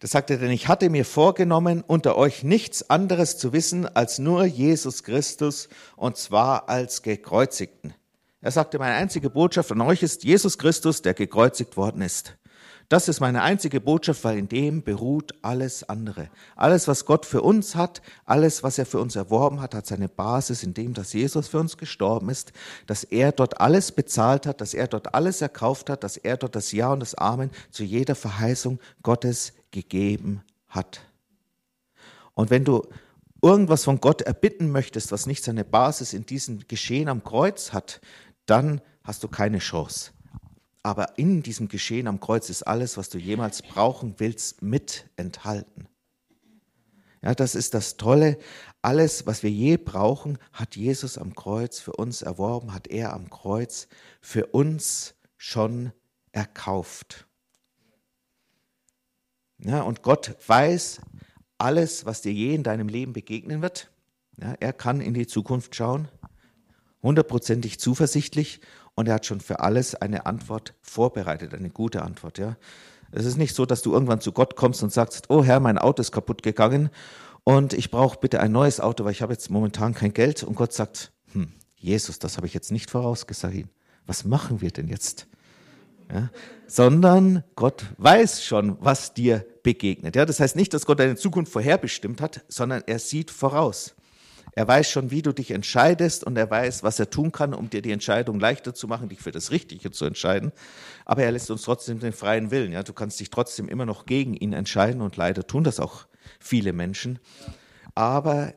[0.00, 4.18] Da sagt er, denn ich hatte mir vorgenommen, unter euch nichts anderes zu wissen als
[4.18, 7.94] nur Jesus Christus und zwar als gekreuzigten.
[8.42, 12.36] Er sagte, meine einzige Botschaft an euch ist Jesus Christus, der gekreuzigt worden ist.
[12.88, 16.28] Das ist meine einzige Botschaft, weil in dem beruht alles andere.
[16.56, 20.08] Alles, was Gott für uns hat, alles, was er für uns erworben hat, hat seine
[20.08, 22.52] Basis in dem, dass Jesus für uns gestorben ist,
[22.86, 26.56] dass er dort alles bezahlt hat, dass er dort alles erkauft hat, dass er dort
[26.56, 31.00] das Ja und das Amen zu jeder Verheißung Gottes gegeben hat.
[32.34, 32.82] Und wenn du
[33.42, 38.00] irgendwas von Gott erbitten möchtest, was nicht seine Basis in diesem Geschehen am Kreuz hat,
[38.46, 40.12] dann hast du keine Chance.
[40.82, 45.88] Aber in diesem Geschehen am Kreuz ist alles, was du jemals brauchen willst, mit enthalten.
[47.22, 48.36] Ja, das ist das Tolle.
[48.82, 53.30] Alles, was wir je brauchen, hat Jesus am Kreuz für uns erworben, hat er am
[53.30, 53.86] Kreuz
[54.20, 55.92] für uns schon
[56.32, 57.28] erkauft.
[59.58, 61.00] Ja, und Gott weiß
[61.58, 63.92] alles, was dir je in deinem Leben begegnen wird.
[64.40, 66.08] Ja, er kann in die Zukunft schauen
[67.02, 68.60] hundertprozentig zuversichtlich
[68.94, 72.38] und er hat schon für alles eine Antwort vorbereitet, eine gute Antwort.
[72.38, 72.56] Ja.
[73.10, 75.78] Es ist nicht so, dass du irgendwann zu Gott kommst und sagst, oh Herr, mein
[75.78, 76.90] Auto ist kaputt gegangen
[77.44, 80.42] und ich brauche bitte ein neues Auto, weil ich habe jetzt momentan kein Geld.
[80.42, 83.66] Und Gott sagt, hm, Jesus, das habe ich jetzt nicht vorausgesagt.
[84.06, 85.26] Was machen wir denn jetzt?
[86.12, 86.30] Ja,
[86.66, 90.14] sondern Gott weiß schon, was dir begegnet.
[90.16, 93.94] Ja, das heißt nicht, dass Gott deine Zukunft vorherbestimmt hat, sondern er sieht voraus.
[94.54, 97.70] Er weiß schon, wie du dich entscheidest und er weiß, was er tun kann, um
[97.70, 100.52] dir die Entscheidung leichter zu machen, dich für das Richtige zu entscheiden.
[101.06, 102.72] Aber er lässt uns trotzdem den freien Willen.
[102.72, 106.06] Ja, du kannst dich trotzdem immer noch gegen ihn entscheiden und leider tun das auch
[106.38, 107.18] viele Menschen.
[107.94, 108.52] Aber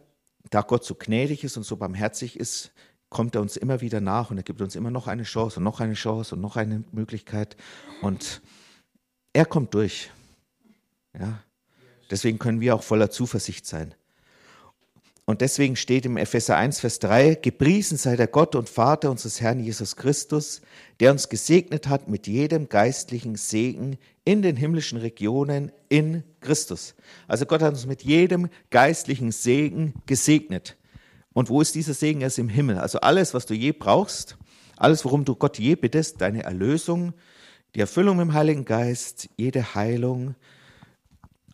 [0.50, 2.72] da Gott so gnädig ist und so barmherzig ist,
[3.10, 5.64] kommt er uns immer wieder nach und er gibt uns immer noch eine Chance und
[5.64, 7.56] noch eine Chance und noch eine Möglichkeit
[8.02, 8.42] und
[9.32, 10.12] er kommt durch.
[11.18, 11.42] Ja,
[12.12, 13.96] deswegen können wir auch voller Zuversicht sein.
[15.28, 19.42] Und deswegen steht im Epheser 1, Vers 3, gepriesen sei der Gott und Vater unseres
[19.42, 20.62] Herrn Jesus Christus,
[21.00, 26.94] der uns gesegnet hat mit jedem geistlichen Segen in den himmlischen Regionen in Christus.
[27.28, 30.78] Also Gott hat uns mit jedem geistlichen Segen gesegnet.
[31.34, 32.22] Und wo ist dieser Segen?
[32.22, 32.78] Er ist im Himmel.
[32.78, 34.38] Also alles, was du je brauchst,
[34.78, 37.14] alles, worum du Gott je bittest, deine Erlösung,
[37.74, 40.36] die Erfüllung im Heiligen Geist, jede Heilung,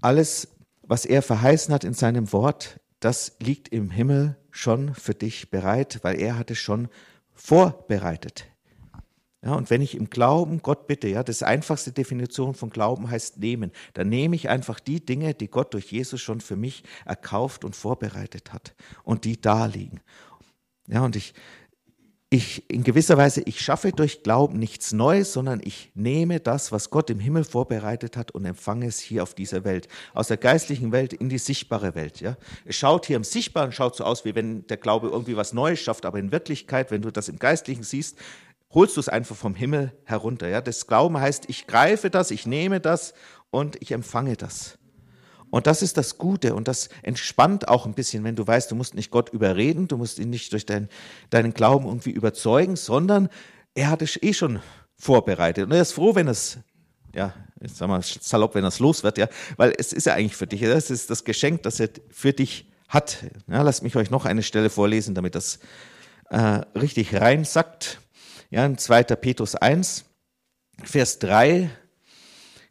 [0.02, 0.50] alles,
[0.82, 6.00] was er verheißen hat in seinem Wort, das liegt im Himmel schon für dich bereit,
[6.04, 6.88] weil er hat es schon
[7.34, 8.46] vorbereitet.
[9.44, 13.40] Ja, und wenn ich im Glauben Gott bitte, ja, das einfachste Definition von Glauben heißt
[13.40, 17.66] nehmen, dann nehme ich einfach die Dinge, die Gott durch Jesus schon für mich erkauft
[17.66, 20.00] und vorbereitet hat und die da liegen.
[20.88, 21.34] Ja, und ich,
[22.34, 26.90] ich in gewisser Weise, ich schaffe durch Glauben nichts Neues, sondern ich nehme das, was
[26.90, 30.94] Gott im Himmel vorbereitet hat und empfange es hier auf dieser Welt, aus der geistlichen
[30.94, 32.22] Welt in die sichtbare Welt.
[32.22, 32.38] Ja?
[32.64, 35.82] Es schaut hier im Sichtbaren, schaut so aus, wie wenn der Glaube irgendwie was Neues
[35.82, 38.18] schafft, aber in Wirklichkeit, wenn du das im Geistlichen siehst,
[38.74, 40.48] holst du es einfach vom Himmel herunter.
[40.48, 40.62] Ja?
[40.62, 43.14] Das Glauben heißt, ich greife das, ich nehme das
[43.50, 44.78] und ich empfange das.
[45.52, 48.76] Und das ist das Gute und das entspannt auch ein bisschen, wenn du weißt, du
[48.76, 50.90] musst nicht Gott überreden, du musst ihn nicht durch dein,
[51.30, 53.30] deinen Glauben irgendwie überzeugen, sondern
[53.76, 54.62] er hat es eh schon
[54.98, 55.66] vorbereitet.
[55.66, 56.58] Und er ist froh, wenn es,
[57.14, 60.38] ja, ich sag mal salopp, wenn es los wird, ja, weil es ist ja eigentlich
[60.38, 63.18] für dich, das ist das Geschenk, das er für dich hat.
[63.48, 65.60] Ja, lasst mich euch noch eine Stelle vorlesen, damit das
[66.30, 68.00] äh, richtig reinsackt.
[68.50, 69.04] Ja, in 2.
[69.04, 70.06] Petrus 1,
[70.84, 71.70] Vers 3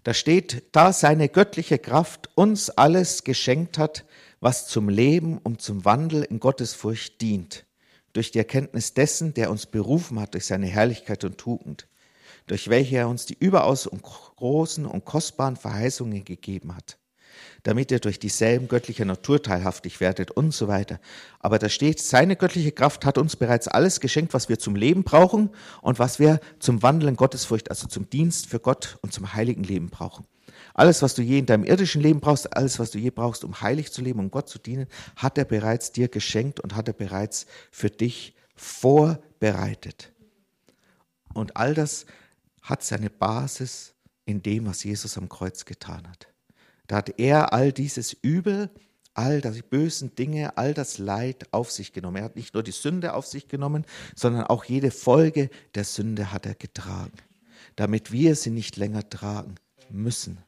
[0.02, 4.04] da steht, da seine göttliche Kraft uns alles geschenkt hat,
[4.40, 7.66] was zum Leben und zum Wandel in Gottesfurcht dient,
[8.12, 11.86] durch die Erkenntnis dessen, der uns berufen hat durch seine Herrlichkeit und Tugend,
[12.46, 13.88] durch welche er uns die überaus
[14.36, 16.98] großen und kostbaren Verheißungen gegeben hat,
[17.62, 21.00] damit ihr durch dieselben göttlicher Natur teilhaftig werdet und so weiter.
[21.38, 25.02] Aber da steht, seine göttliche Kraft hat uns bereits alles geschenkt, was wir zum Leben
[25.02, 25.50] brauchen
[25.82, 29.90] und was wir zum Wandeln Gottesfurcht, also zum Dienst für Gott und zum heiligen Leben
[29.90, 30.26] brauchen.
[30.74, 33.60] Alles, was du je in deinem irdischen Leben brauchst, alles, was du je brauchst, um
[33.60, 36.94] heilig zu leben, um Gott zu dienen, hat er bereits dir geschenkt und hat er
[36.94, 40.12] bereits für dich vorbereitet.
[41.34, 42.06] Und all das
[42.62, 43.94] hat seine Basis
[44.24, 46.29] in dem, was Jesus am Kreuz getan hat.
[46.90, 48.68] Da hat er all dieses Übel,
[49.14, 52.16] all die bösen Dinge, all das Leid auf sich genommen.
[52.16, 56.32] Er hat nicht nur die Sünde auf sich genommen, sondern auch jede Folge der Sünde
[56.32, 57.12] hat er getragen,
[57.76, 59.54] damit wir sie nicht länger tragen
[59.88, 60.38] müssen.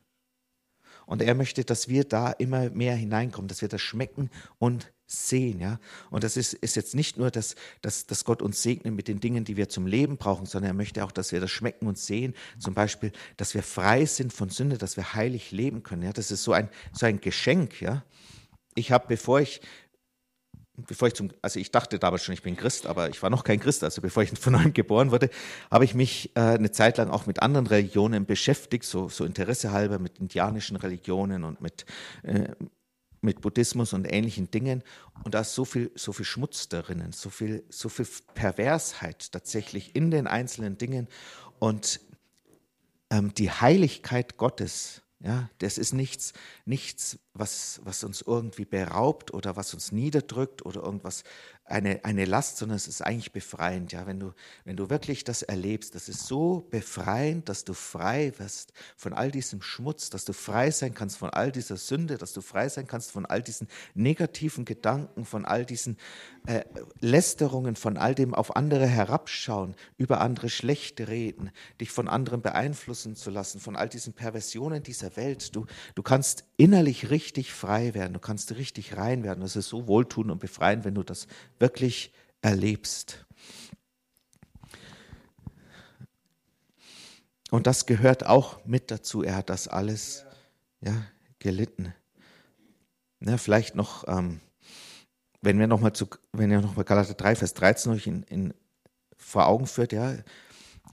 [1.06, 4.28] Und er möchte, dass wir da immer mehr hineinkommen, dass wir das schmecken
[4.58, 5.60] und sehen.
[5.60, 5.78] Ja?
[6.10, 9.20] Und das ist, ist jetzt nicht nur, dass, dass, dass Gott uns segnet mit den
[9.20, 11.98] Dingen, die wir zum Leben brauchen, sondern er möchte auch, dass wir das schmecken und
[11.98, 12.34] sehen.
[12.58, 16.02] Zum Beispiel, dass wir frei sind von Sünde, dass wir heilig leben können.
[16.02, 16.12] Ja?
[16.12, 17.80] Das ist so ein, so ein Geschenk.
[17.80, 18.04] Ja?
[18.74, 19.60] Ich habe, bevor ich
[20.74, 23.44] bevor ich zum, also ich dachte damals schon, ich bin Christ, aber ich war noch
[23.44, 23.84] kein Christ.
[23.84, 25.30] Also bevor ich von neuem geboren wurde,
[25.70, 29.72] habe ich mich äh, eine Zeit lang auch mit anderen Religionen beschäftigt, so, so Interesse
[29.72, 31.84] halber mit indianischen Religionen und mit,
[32.22, 32.48] äh,
[33.22, 34.82] mit Buddhismus und ähnlichen Dingen.
[35.24, 39.94] Und da ist so viel, so viel Schmutz darin, so viel, so viel Perversheit tatsächlich
[39.96, 41.08] in den einzelnen Dingen.
[41.58, 42.00] Und
[43.10, 46.32] ähm, die Heiligkeit Gottes, ja, das ist nichts,
[46.64, 51.22] nichts was, was uns irgendwie beraubt oder was uns niederdrückt oder irgendwas,
[51.72, 53.92] eine, eine Last, sondern es ist eigentlich befreiend.
[53.92, 54.32] Ja, wenn du,
[54.64, 59.30] wenn du wirklich das erlebst, das ist so befreiend, dass du frei wirst von all
[59.30, 62.86] diesem Schmutz, dass du frei sein kannst von all dieser Sünde, dass du frei sein
[62.86, 65.96] kannst von all diesen negativen Gedanken, von all diesen
[66.46, 66.62] äh,
[67.00, 73.16] Lästerungen, von all dem auf andere herabschauen, über andere schlecht reden, dich von anderen beeinflussen
[73.16, 75.56] zu lassen, von all diesen Perversionen dieser Welt.
[75.56, 79.40] Du, du kannst innerlich richtig frei werden, du kannst richtig rein werden.
[79.40, 81.26] Das ist so wohltun und befreiend, wenn du das
[81.62, 83.24] wirklich erlebst.
[87.50, 89.22] Und das gehört auch mit dazu.
[89.22, 90.24] Er hat das alles
[90.80, 90.94] ja,
[91.38, 91.94] gelitten.
[93.20, 94.40] Ja, vielleicht noch, ähm,
[95.40, 98.54] wenn wir nochmal zu, wenn ihr nochmal Galater 3, Vers 13 euch in, in,
[99.16, 100.16] vor Augen führt, ja,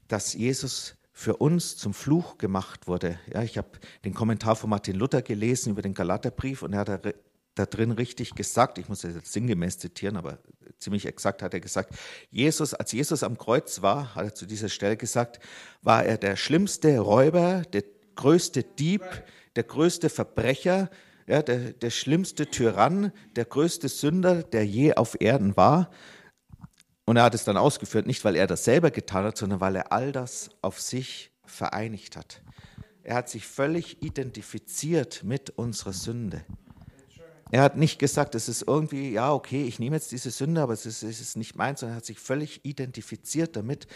[0.07, 3.19] dass Jesus für uns zum Fluch gemacht wurde.
[3.33, 3.69] Ja, ich habe
[4.05, 7.11] den Kommentar von Martin Luther gelesen über den Galaterbrief und er hat da,
[7.55, 10.39] da drin richtig gesagt, ich muss das jetzt sinngemäß zitieren, aber
[10.79, 11.95] ziemlich exakt hat er gesagt,
[12.31, 15.39] Jesus, als Jesus am Kreuz war, hat er zu dieser Stelle gesagt,
[15.81, 17.83] war er der schlimmste Räuber, der
[18.15, 19.03] größte Dieb,
[19.55, 20.89] der größte Verbrecher,
[21.27, 25.91] ja, der, der schlimmste Tyrann, der größte Sünder, der je auf Erden war.
[27.05, 29.75] Und er hat es dann ausgeführt, nicht weil er das selber getan hat, sondern weil
[29.75, 32.41] er all das auf sich vereinigt hat.
[33.03, 36.45] Er hat sich völlig identifiziert mit unserer Sünde.
[37.51, 40.73] Er hat nicht gesagt, es ist irgendwie, ja, okay, ich nehme jetzt diese Sünde, aber
[40.73, 43.87] es ist, es ist nicht meins, sondern er hat sich völlig identifiziert damit,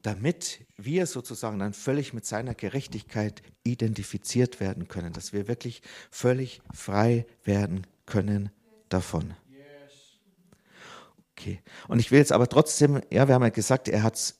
[0.00, 6.62] damit wir sozusagen dann völlig mit seiner Gerechtigkeit identifiziert werden können, dass wir wirklich völlig
[6.72, 8.50] frei werden können
[8.88, 9.34] davon.
[11.32, 11.60] Okay.
[11.88, 14.34] Und ich will jetzt aber trotzdem, ja, wir haben ja gesagt, er hat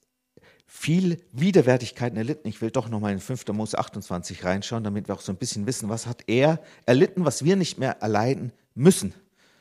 [0.67, 2.49] viel Widerwärtigkeiten erlitten.
[2.49, 3.47] Ich will doch nochmal in 5.
[3.49, 7.45] Mose 28 reinschauen, damit wir auch so ein bisschen wissen, was hat er erlitten, was
[7.45, 9.15] wir nicht mehr erleiden müssen,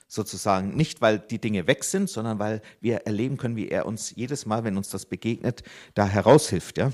[0.08, 0.76] sozusagen.
[0.76, 4.46] Nicht, weil die Dinge weg sind, sondern weil wir erleben können, wie er uns jedes
[4.46, 6.78] Mal, wenn uns das begegnet, da heraushilft.
[6.78, 6.92] Ja?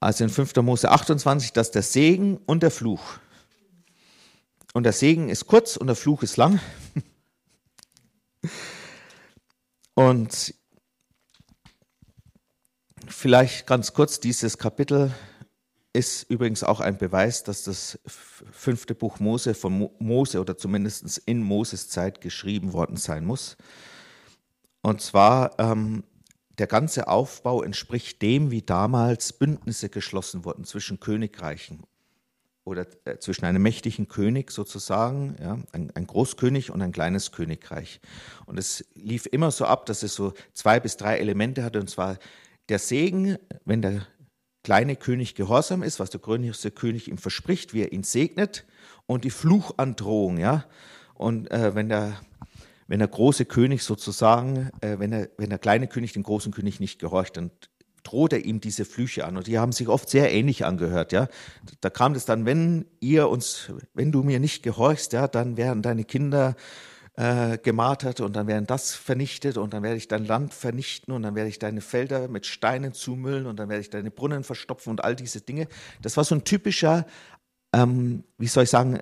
[0.00, 0.56] Also in 5.
[0.56, 3.18] Mose 28, dass der Segen und der Fluch.
[4.72, 6.60] Und der Segen ist kurz und der Fluch ist lang.
[9.94, 10.54] Und
[13.08, 15.12] vielleicht ganz kurz, dieses Kapitel
[15.92, 21.42] ist übrigens auch ein Beweis, dass das fünfte Buch Mose von Mose oder zumindest in
[21.42, 23.56] Moses Zeit geschrieben worden sein muss.
[24.82, 26.04] Und zwar, ähm,
[26.58, 31.84] der ganze Aufbau entspricht dem, wie damals Bündnisse geschlossen wurden zwischen Königreichen
[32.64, 38.00] oder äh, zwischen einem mächtigen König sozusagen, ja, ein, ein, Großkönig und ein kleines Königreich.
[38.44, 41.88] Und es lief immer so ab, dass es so zwei bis drei Elemente hatte, und
[41.88, 42.18] zwar
[42.68, 44.06] der Segen, wenn der
[44.64, 48.64] kleine König gehorsam ist, was der größte König ihm verspricht, wie er ihn segnet,
[49.06, 50.66] und die Fluchandrohung, ja.
[51.14, 52.20] Und äh, wenn der
[52.88, 56.80] wenn der große König sozusagen, äh, wenn, der, wenn der kleine König den großen König
[56.80, 57.50] nicht gehorcht, dann
[58.02, 59.36] droht er ihm diese Flüche an.
[59.36, 61.28] Und die haben sich oft sehr ähnlich angehört, ja.
[61.82, 65.82] Da kam es dann, wenn ihr uns, wenn du mir nicht gehorchst, ja, dann werden
[65.82, 66.56] deine Kinder
[67.18, 71.22] äh, gemartert und dann werden das vernichtet und dann werde ich dein Land vernichten und
[71.22, 74.90] dann werde ich deine Felder mit Steinen zumüllen und dann werde ich deine Brunnen verstopfen
[74.90, 75.66] und all diese Dinge.
[76.00, 77.06] Das war so ein typischer
[77.72, 79.00] ähm, wie soll ich sagen,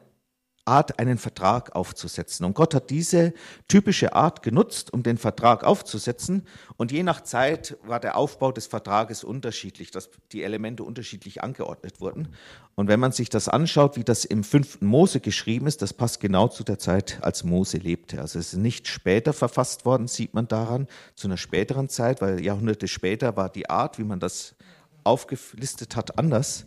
[0.67, 2.45] Art, einen Vertrag aufzusetzen.
[2.45, 3.33] Und Gott hat diese
[3.69, 6.47] typische Art genutzt, um den Vertrag aufzusetzen.
[6.77, 12.01] Und je nach Zeit war der Aufbau des Vertrages unterschiedlich, dass die Elemente unterschiedlich angeordnet
[12.01, 12.35] wurden.
[12.75, 16.21] Und wenn man sich das anschaut, wie das im fünften Mose geschrieben ist, das passt
[16.21, 18.21] genau zu der Zeit, als Mose lebte.
[18.21, 22.45] Also es ist nicht später verfasst worden, sieht man daran, zu einer späteren Zeit, weil
[22.45, 24.57] Jahrhunderte später war die Art, wie man das
[25.05, 26.67] aufgelistet hat, anders.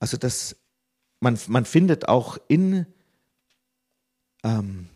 [0.00, 0.56] Also das
[1.24, 2.86] man, man findet auch in,
[4.44, 4.88] ähm,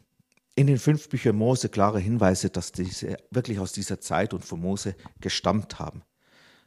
[0.54, 4.60] in den fünf Büchern Mose klare Hinweise, dass diese wirklich aus dieser Zeit und von
[4.60, 6.02] Mose gestammt haben.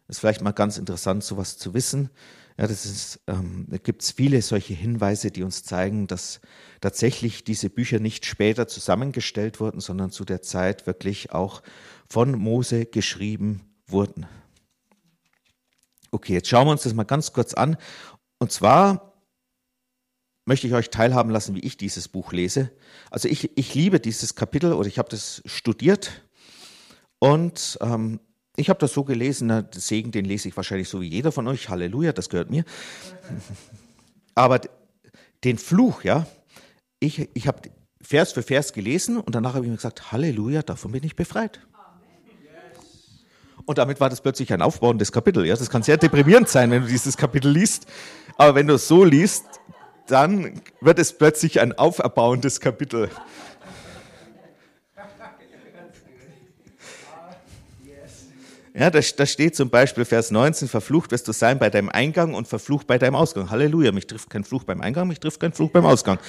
[0.08, 2.10] Das ist vielleicht mal ganz interessant, sowas zu wissen.
[2.58, 6.42] Ja, das ist, ähm, da gibt es viele solche Hinweise, die uns zeigen, dass
[6.82, 11.62] tatsächlich diese Bücher nicht später zusammengestellt wurden, sondern zu der Zeit wirklich auch
[12.10, 14.26] von Mose geschrieben wurden.
[16.12, 17.78] Okay, jetzt schauen wir uns das mal ganz kurz an.
[18.38, 19.11] Und zwar
[20.52, 22.72] möchte ich euch teilhaben lassen, wie ich dieses Buch lese.
[23.10, 26.24] Also ich, ich liebe dieses Kapitel oder ich habe das studiert
[27.20, 28.20] und ähm,
[28.58, 31.48] ich habe das so gelesen, den Segen, den lese ich wahrscheinlich so wie jeder von
[31.48, 31.70] euch.
[31.70, 32.66] Halleluja, das gehört mir.
[34.36, 34.60] Aber
[35.46, 36.28] den Fluch, ja,
[37.00, 37.70] ich, ich habe
[38.02, 41.62] Vers für Vers gelesen und danach habe ich mir gesagt, Halleluja, davon bin ich befreit.
[43.66, 45.46] Und damit war das plötzlich ein aufbauendes Kapitel.
[45.46, 47.86] Ja, das kann sehr deprimierend sein, wenn du dieses Kapitel liest.
[48.38, 49.46] Aber wenn du es so liest,
[50.12, 53.10] dann wird es plötzlich ein auferbauendes Kapitel.
[58.74, 62.34] Ja, da, da, steht zum Beispiel Vers 19, verflucht wirst du sein bei deinem Eingang
[62.34, 63.50] und verflucht bei deinem Ausgang.
[63.50, 66.20] Halleluja, mich trifft kein Fluch beim Eingang, mich trifft kein Fluch beim Ausgang.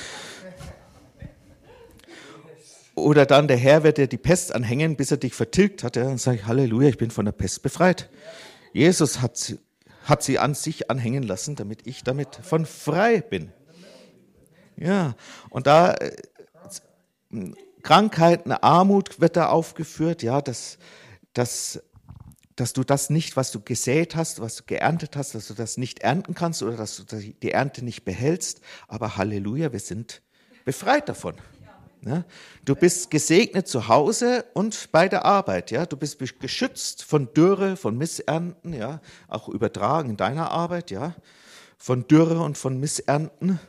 [2.94, 5.96] Oder dann, der Herr wird dir die Pest anhängen, bis er dich vertilgt hat.
[5.96, 8.10] Dann sage ich, Halleluja, ich bin von der Pest befreit.
[8.72, 9.56] Jesus hat,
[10.04, 13.52] hat sie an sich anhängen lassen, damit ich damit von frei bin.
[14.82, 15.14] Ja,
[15.48, 16.16] und da äh,
[17.82, 20.78] Krankheiten, Armut wird da aufgeführt, ja, dass,
[21.34, 21.80] dass,
[22.56, 25.76] dass du das nicht, was du gesät hast, was du geerntet hast, dass du das
[25.76, 28.60] nicht ernten kannst oder dass du die Ernte nicht behältst.
[28.88, 30.20] Aber Halleluja, wir sind
[30.64, 31.36] befreit davon.
[32.04, 32.24] Ja,
[32.64, 35.70] du bist gesegnet zu Hause und bei der Arbeit.
[35.70, 41.14] Ja, du bist geschützt von Dürre, von Missernten, ja, auch übertragen in deiner Arbeit, ja,
[41.78, 43.60] von Dürre und von Missernten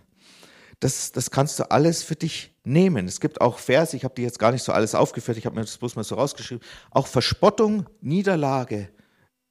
[0.83, 3.07] das, das kannst du alles für dich nehmen.
[3.07, 5.55] Es gibt auch Verse, ich habe die jetzt gar nicht so alles aufgeführt, ich habe
[5.55, 6.63] mir das bloß mal so rausgeschrieben.
[6.91, 8.89] Auch Verspottung, Niederlage,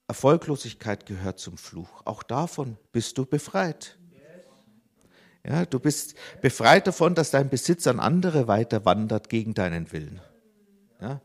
[0.08, 2.02] Erfolglosigkeit gehört zum Fluch.
[2.04, 3.98] Auch davon bist du befreit.
[5.44, 10.20] Ja, du bist befreit davon, dass dein Besitz an andere weiter wandert gegen deinen Willen.
[11.00, 11.20] Ja,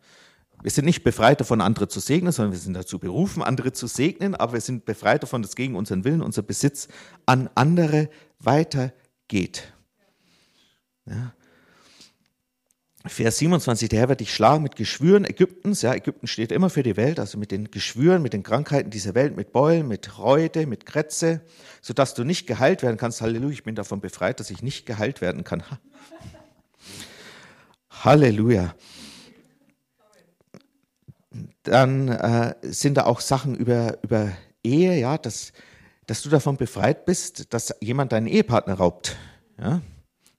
[0.63, 3.85] wir sind nicht befreit davon, andere zu segnen, sondern wir sind dazu berufen, andere zu
[3.87, 6.87] segnen, aber wir sind befreit davon, dass gegen unseren Willen unser Besitz
[7.25, 9.73] an andere weitergeht.
[11.09, 11.33] Ja.
[13.05, 15.81] Vers 27, der Herr wird dich schlagen mit Geschwüren Ägyptens.
[15.81, 19.15] Ja, Ägypten steht immer für die Welt, also mit den Geschwüren, mit den Krankheiten dieser
[19.15, 21.41] Welt, mit Beulen, mit Reude, mit Krätze,
[21.81, 23.21] sodass du nicht geheilt werden kannst.
[23.21, 25.63] Halleluja, ich bin davon befreit, dass ich nicht geheilt werden kann.
[27.89, 28.75] Halleluja.
[31.63, 34.31] Dann äh, sind da auch Sachen über, über
[34.63, 35.53] Ehe, ja, dass,
[36.07, 39.17] dass du davon befreit bist, dass jemand deinen Ehepartner raubt.
[39.59, 39.81] Ja,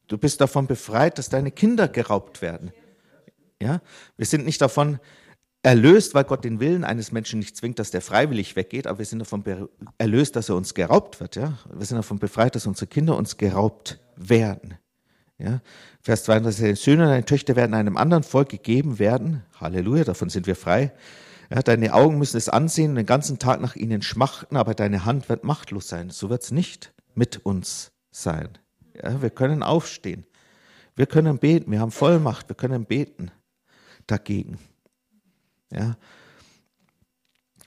[0.09, 2.73] Du bist davon befreit, dass deine Kinder geraubt werden.
[3.61, 3.81] Ja?
[4.17, 4.99] Wir sind nicht davon
[5.63, 9.07] erlöst, weil Gott den Willen eines Menschen nicht zwingt, dass der freiwillig weggeht, aber wir
[9.07, 9.45] sind davon
[9.99, 11.37] erlöst, dass er uns geraubt wird.
[11.37, 11.59] Ja?
[11.73, 14.75] Wir sind davon befreit, dass unsere Kinder uns geraubt werden.
[15.39, 15.61] Ja?
[16.01, 19.45] Vers 32, deine Söhne und deine Töchter werden einem anderen Volk gegeben werden.
[19.61, 20.93] Halleluja, davon sind wir frei.
[21.51, 25.07] Ja, deine Augen müssen es ansehen und den ganzen Tag nach ihnen schmachten, aber deine
[25.07, 26.11] Hand wird machtlos sein.
[26.11, 28.59] So wird es nicht mit uns sein.
[29.03, 30.27] Ja, wir können aufstehen.
[30.97, 31.71] Wir können beten.
[31.71, 32.49] Wir haben Vollmacht.
[32.49, 33.31] Wir können beten
[34.07, 34.59] dagegen.
[35.71, 35.97] Ja.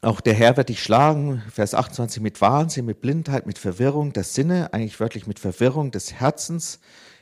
[0.01, 4.23] Auch der Herr wird dich schlagen, Vers 28, mit Wahnsinn, mit Blindheit, mit Verwirrung der
[4.23, 6.79] Sinne, eigentlich wörtlich mit Verwirrung des Herzens.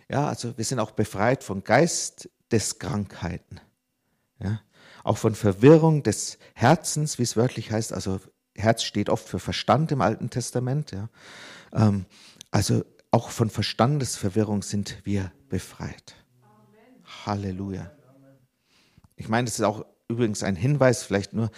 [0.10, 3.60] Ja, also wir sind auch befreit von Geist des Krankheiten.
[4.42, 4.62] Ja,
[5.04, 7.92] auch von Verwirrung des Herzens, wie es wörtlich heißt.
[7.92, 8.22] Also
[8.56, 10.92] Herz steht oft für Verstand im Alten Testament.
[10.92, 11.10] Ja.
[11.74, 12.06] Ähm,
[12.50, 16.16] also auch von Verstandesverwirrung sind wir befreit.
[17.26, 17.92] Halleluja.
[19.16, 21.52] Ich meine, das ist auch übrigens ein Hinweis, vielleicht nur,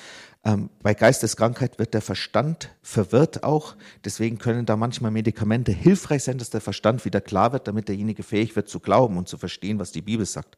[0.43, 3.75] ähm, bei Geisteskrankheit wird der Verstand verwirrt auch.
[4.03, 8.23] Deswegen können da manchmal Medikamente hilfreich sein, dass der Verstand wieder klar wird, damit derjenige
[8.23, 10.57] fähig wird zu glauben und zu verstehen, was die Bibel sagt.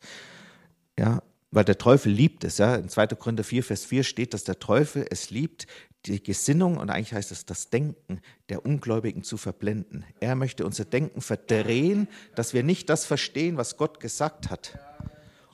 [0.97, 1.21] Ja,
[1.51, 2.57] weil der Teufel liebt es.
[2.57, 2.75] Ja.
[2.75, 3.07] In 2.
[3.07, 5.67] Korinther 4, Vers 4 steht, dass der Teufel es liebt,
[6.05, 10.05] die Gesinnung und eigentlich heißt es das Denken der Ungläubigen zu verblenden.
[10.19, 14.77] Er möchte unser Denken verdrehen, dass wir nicht das verstehen, was Gott gesagt hat.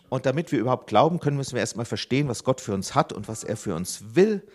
[0.10, 3.14] Und damit wir überhaupt glauben können, müssen wir erstmal verstehen, was Gott für uns hat
[3.14, 4.46] und was er für uns will.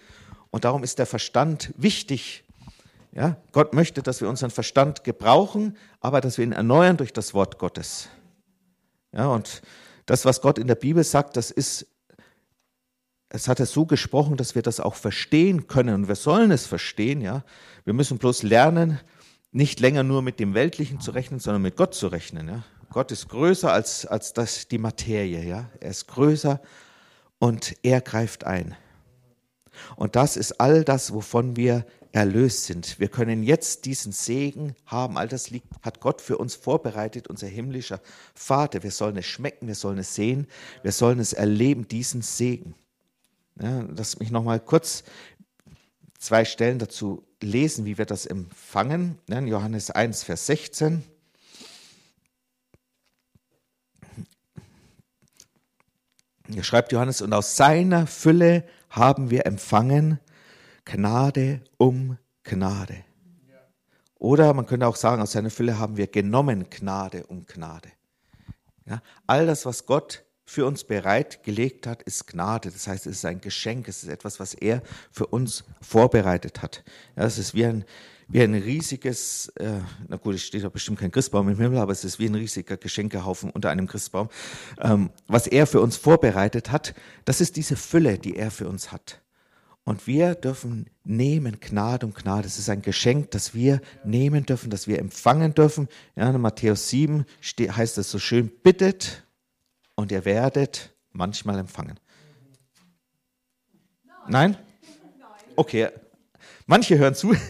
[0.51, 2.45] Und darum ist der Verstand wichtig.
[3.12, 7.32] Ja, Gott möchte, dass wir unseren Verstand gebrauchen, aber dass wir ihn erneuern durch das
[7.32, 8.09] Wort Gottes.
[9.12, 9.62] Ja, und
[10.07, 11.86] das, was Gott in der Bibel sagt, das ist
[13.35, 15.95] es hat er so gesprochen, dass wir das auch verstehen können.
[15.97, 17.43] Und wir sollen es verstehen, ja.
[17.85, 19.01] Wir müssen bloß lernen,
[19.51, 22.47] nicht länger nur mit dem Weltlichen zu rechnen, sondern mit Gott zu rechnen.
[22.47, 22.64] Ja.
[22.91, 25.68] Gott ist größer als, als das, die Materie, ja.
[25.80, 26.61] Er ist größer
[27.41, 28.76] und er greift ein.
[29.97, 33.01] Und das ist all das, wovon wir erlöst sind.
[33.01, 35.18] Wir können jetzt diesen Segen haben.
[35.18, 38.01] All das liegt, hat Gott für uns vorbereitet, unser himmlischer
[38.32, 38.85] Vater.
[38.85, 40.47] Wir sollen es schmecken, wir sollen es sehen,
[40.85, 42.76] wir sollen es erleben, diesen Segen.
[43.61, 45.05] Ja, lass mich noch mal kurz
[46.19, 49.19] zwei Stellen dazu lesen, wie wir das empfangen.
[49.29, 51.05] Ja, Johannes 1, Vers 16.
[56.49, 60.21] Hier schreibt Johannes, und aus seiner Fülle haben wir empfangen
[60.85, 63.05] Gnade um Gnade.
[64.19, 67.91] Oder man könnte auch sagen, aus seiner Fülle haben wir genommen Gnade um Gnade.
[68.87, 72.70] Ja, all das, was Gott für uns bereitgelegt hat, ist Gnade.
[72.70, 76.84] Das heißt, es ist ein Geschenk, es ist etwas, was er für uns vorbereitet hat.
[77.16, 77.84] Ja, es ist wie ein,
[78.28, 81.92] wie ein riesiges, äh, na gut, es steht da bestimmt kein Christbaum im Himmel, aber
[81.92, 84.28] es ist wie ein riesiger Geschenkehaufen unter einem Christbaum.
[84.80, 88.92] Ähm, was er für uns vorbereitet hat, das ist diese Fülle, die er für uns
[88.92, 89.20] hat.
[89.84, 92.47] Und wir dürfen nehmen Gnade um Gnade.
[92.47, 95.88] Es ist ein Geschenk, das wir nehmen dürfen, das wir empfangen dürfen.
[96.16, 97.26] Ja, in Matthäus 7
[97.59, 99.24] heißt es so schön, bittet
[99.95, 102.01] und ihr werdet manchmal empfangen.
[104.26, 104.57] Nein?
[105.57, 105.88] Okay,
[106.66, 107.34] manche hören zu.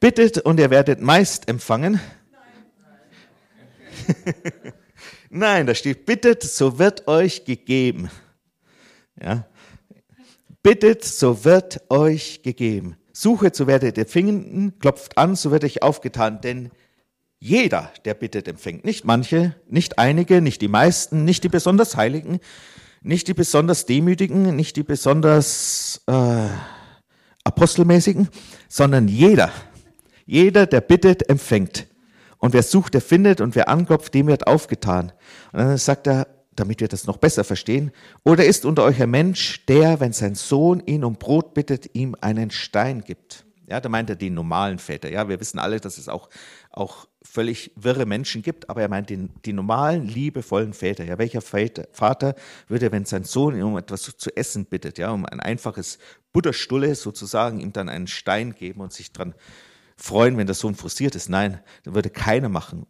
[0.00, 2.00] Bittet und ihr werdet meist empfangen.
[5.30, 8.10] Nein, da steht, bittet, so wird euch gegeben.
[9.20, 9.46] Ja.
[10.62, 12.96] Bittet, so wird euch gegeben.
[13.12, 14.78] Suchet, so werdet ihr finden.
[14.78, 16.40] Klopft an, so wird euch aufgetan.
[16.40, 16.70] Denn
[17.38, 18.84] jeder, der bittet, empfängt.
[18.84, 22.40] Nicht manche, nicht einige, nicht die meisten, nicht die besonders Heiligen,
[23.02, 26.48] nicht die besonders Demütigen, nicht die besonders äh,
[27.44, 28.28] Apostelmäßigen,
[28.68, 29.52] sondern jeder.
[30.24, 31.86] Jeder, der bittet, empfängt.
[32.38, 35.12] Und wer sucht, der findet und wer anklopft, dem wird aufgetan.
[35.52, 37.92] Und dann sagt er, damit wir das noch besser verstehen,
[38.24, 42.16] oder ist unter euch ein Mensch, der, wenn sein Sohn ihn um Brot bittet, ihm
[42.20, 43.45] einen Stein gibt?
[43.68, 45.10] Ja, da meint er die normalen Väter.
[45.10, 46.28] Ja, wir wissen alle, dass es auch,
[46.70, 51.04] auch völlig wirre Menschen gibt, aber er meint den, die normalen, liebevollen Väter.
[51.04, 52.36] Ja, welcher Väter, Vater
[52.68, 55.98] würde, wenn sein Sohn ihn um etwas zu essen bittet, ja, um ein einfaches
[56.32, 59.34] Butterstulle sozusagen, ihm dann einen Stein geben und sich dran
[59.96, 61.28] freuen, wenn der Sohn frustriert ist?
[61.28, 62.86] Nein, das würde keiner machen.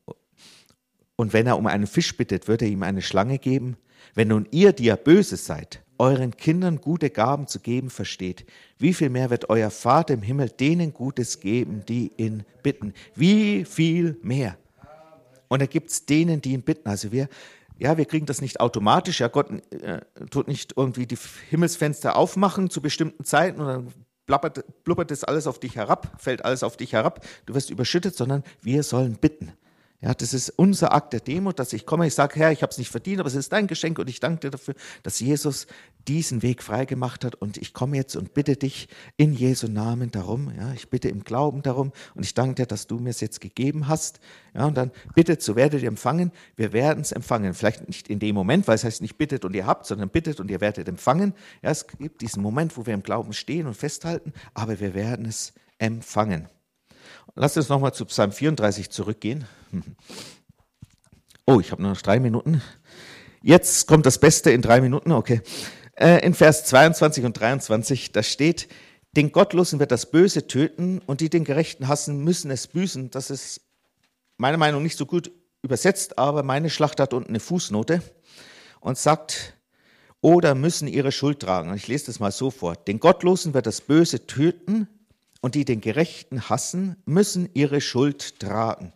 [1.16, 3.78] Und wenn er um einen Fisch bittet, würde er ihm eine Schlange geben?
[4.14, 8.44] Wenn nun ihr, die ja böse seid, euren Kindern gute Gaben zu geben versteht,
[8.78, 12.94] wie viel mehr wird euer Vater im Himmel denen Gutes geben, die ihn bitten?
[13.14, 14.56] Wie viel mehr?
[15.48, 16.88] Und er gibt es denen, die ihn bitten.
[16.88, 17.28] Also wir,
[17.78, 19.20] ja, wir kriegen das nicht automatisch.
[19.20, 21.18] Ja, Gott äh, tut nicht irgendwie die
[21.50, 23.92] Himmelsfenster aufmachen zu bestimmten Zeiten und dann
[24.26, 28.16] blubbert, blubbert es alles auf dich herab, fällt alles auf dich herab, du wirst überschüttet,
[28.16, 29.52] sondern wir sollen bitten.
[30.06, 32.70] Ja, das ist unser Akt der Demut, dass ich komme, ich sage, Herr, ich habe
[32.70, 35.66] es nicht verdient, aber es ist dein Geschenk und ich danke dir dafür, dass Jesus
[36.06, 38.86] diesen Weg freigemacht hat und ich komme jetzt und bitte dich
[39.16, 40.52] in Jesu Namen darum.
[40.56, 43.40] Ja, ich bitte im Glauben darum und ich danke dir, dass du mir es jetzt
[43.40, 44.20] gegeben hast.
[44.54, 46.30] Ja, und dann bittet, so werdet ihr empfangen.
[46.54, 47.52] Wir werden es empfangen.
[47.52, 50.38] Vielleicht nicht in dem Moment, weil es heißt nicht bittet und ihr habt, sondern bittet
[50.38, 51.34] und ihr werdet empfangen.
[51.62, 55.26] Ja, es gibt diesen Moment, wo wir im Glauben stehen und festhalten, aber wir werden
[55.26, 56.48] es empfangen.
[57.34, 59.44] Lass uns nochmal zu Psalm 34 zurückgehen.
[61.46, 62.62] Oh, ich habe nur noch drei Minuten.
[63.42, 65.42] Jetzt kommt das Beste in drei Minuten, okay.
[65.94, 68.68] Äh, in Vers 22 und 23, da steht,
[69.16, 73.10] den Gottlosen wird das Böse töten und die den Gerechten hassen, müssen es büßen.
[73.10, 73.60] Das ist
[74.36, 75.30] meiner Meinung nach nicht so gut
[75.62, 78.02] übersetzt, aber meine Schlacht hat unten eine Fußnote
[78.80, 79.54] und sagt,
[80.20, 81.70] oder müssen ihre Schuld tragen.
[81.70, 82.74] Und ich lese das mal so vor.
[82.76, 84.88] Den Gottlosen wird das Böse töten
[85.40, 88.92] und die den Gerechten hassen, müssen ihre Schuld tragen.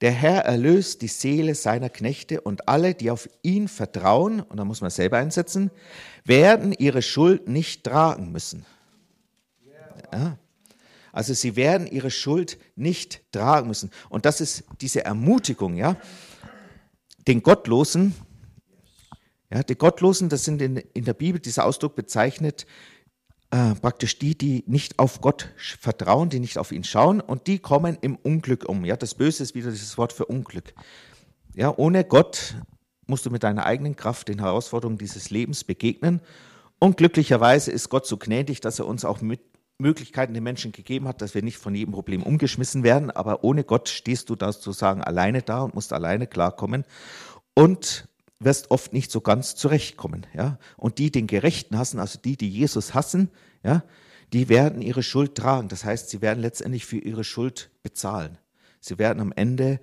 [0.00, 4.64] Der Herr erlöst die Seele seiner Knechte und alle, die auf ihn vertrauen, und da
[4.64, 5.70] muss man selber einsetzen,
[6.24, 8.64] werden ihre Schuld nicht tragen müssen.
[10.12, 10.38] Ja.
[11.12, 13.90] Also sie werden ihre Schuld nicht tragen müssen.
[14.08, 15.96] Und das ist diese Ermutigung, ja.
[17.26, 18.14] Den Gottlosen,
[19.50, 22.66] ja, die Gottlosen, das sind in, in der Bibel dieser Ausdruck bezeichnet,
[23.50, 25.48] äh, praktisch die, die nicht auf Gott
[25.80, 28.84] vertrauen, die nicht auf ihn schauen und die kommen im Unglück um.
[28.84, 30.74] Ja, das Böse ist wieder dieses Wort für Unglück.
[31.54, 32.56] Ja, ohne Gott
[33.06, 36.20] musst du mit deiner eigenen Kraft den Herausforderungen dieses Lebens begegnen.
[36.78, 39.40] Und glücklicherweise ist Gott so gnädig, dass er uns auch mit
[39.78, 43.10] Möglichkeiten den Menschen gegeben hat, dass wir nicht von jedem Problem umgeschmissen werden.
[43.10, 46.84] Aber ohne Gott stehst du da sozusagen alleine da und musst alleine klarkommen.
[47.54, 48.07] Und
[48.40, 50.26] wirst oft nicht so ganz zurechtkommen.
[50.34, 50.58] Ja?
[50.76, 53.30] Und die den Gerechten hassen, also die, die Jesus hassen,
[53.62, 53.82] ja,
[54.32, 55.68] die werden ihre Schuld tragen.
[55.68, 58.38] Das heißt, sie werden letztendlich für ihre Schuld bezahlen.
[58.80, 59.80] Sie werden am Ende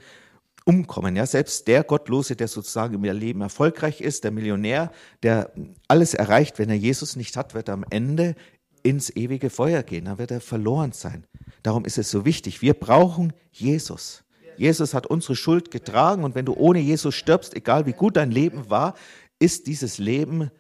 [0.66, 1.16] umkommen.
[1.16, 4.92] Ja, selbst der Gottlose, der sozusagen im Leben erfolgreich ist, der Millionär,
[5.24, 5.52] der
[5.88, 8.36] alles erreicht, wenn er Jesus nicht hat, wird er am Ende
[8.84, 10.06] ins ewige Feuer gehen.
[10.06, 11.26] Dann wird er verloren sein.
[11.64, 12.62] Darum ist es so wichtig.
[12.62, 14.25] Wir brauchen Jesus.
[14.58, 18.32] Jesus hat unsere Schuld getragen und wenn du ohne Jesus stirbst, egal wie gut dein
[18.32, 18.96] Leben war,
[19.40, 20.52] ist dieses Leben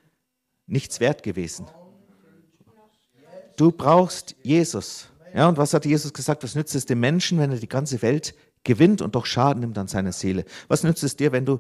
[0.68, 1.68] nichts wert gewesen.
[3.56, 5.10] Du brauchst Jesus.
[5.34, 6.43] Ja, und was hat Jesus gesagt?
[6.43, 9.78] Was nützt es dem Menschen, wenn er die ganze Welt gewinnt und doch Schaden nimmt
[9.78, 10.46] an seiner Seele?
[10.68, 11.60] Was nützt es dir, wenn du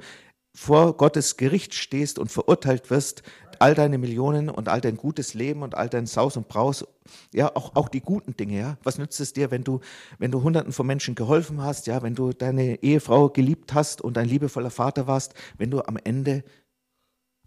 [0.55, 3.23] vor Gottes Gericht stehst und verurteilt wirst,
[3.59, 6.85] all deine Millionen und all dein gutes Leben und all dein Saus und Braus,
[7.33, 8.77] ja, auch, auch die guten Dinge, ja.
[8.83, 9.79] Was nützt es dir, wenn du,
[10.17, 14.17] wenn du Hunderten von Menschen geholfen hast, ja, wenn du deine Ehefrau geliebt hast und
[14.17, 16.43] ein liebevoller Vater warst, wenn du am Ende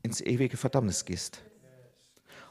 [0.02, 1.42] ins ewige Verdammnis gehst?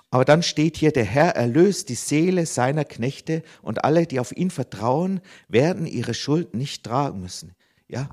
[0.10, 4.36] Aber dann steht hier, der Herr erlöst die Seele seiner Knechte und alle, die auf
[4.36, 7.54] ihn vertrauen, werden ihre Schuld nicht tragen müssen.
[7.90, 8.10] Ja,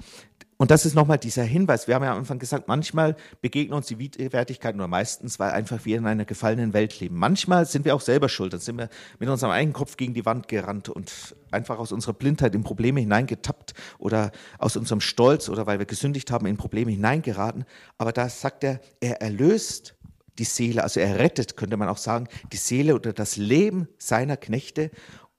[0.65, 1.89] und das ist nochmal dieser Hinweis.
[1.89, 5.85] Wir haben ja am Anfang gesagt, manchmal begegnen uns die Widerwärtigkeiten nur meistens, weil einfach
[5.85, 7.19] wir in einer gefallenen Welt leben.
[7.19, 8.55] Manchmal sind wir auch selber schuld.
[8.55, 8.89] Dann sind wir
[9.19, 13.01] mit unserem eigenen Kopf gegen die Wand gerannt und einfach aus unserer Blindheit in Probleme
[13.01, 17.67] hineingetappt oder aus unserem Stolz oder weil wir gesündigt haben in Probleme hineingeraten.
[17.99, 19.95] Aber da sagt er, er erlöst
[20.39, 24.39] die Seele, also er rettet, könnte man auch sagen, die Seele oder das Leben seiner
[24.39, 24.91] Knechte.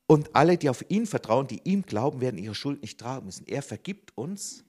[0.06, 3.48] Und alle, die auf ihn vertrauen, die ihm glauben, werden ihre Schuld nicht tragen müssen.
[3.48, 4.66] Er vergibt uns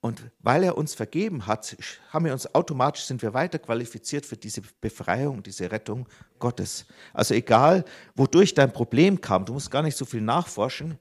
[0.00, 1.76] und weil er uns vergeben hat,
[2.08, 6.86] haben wir uns automatisch sind wir weiter qualifiziert für diese Befreiung, diese Rettung Gottes.
[7.12, 7.84] Also egal,
[8.14, 10.98] wodurch dein Problem kam, du musst gar nicht so viel nachforschen.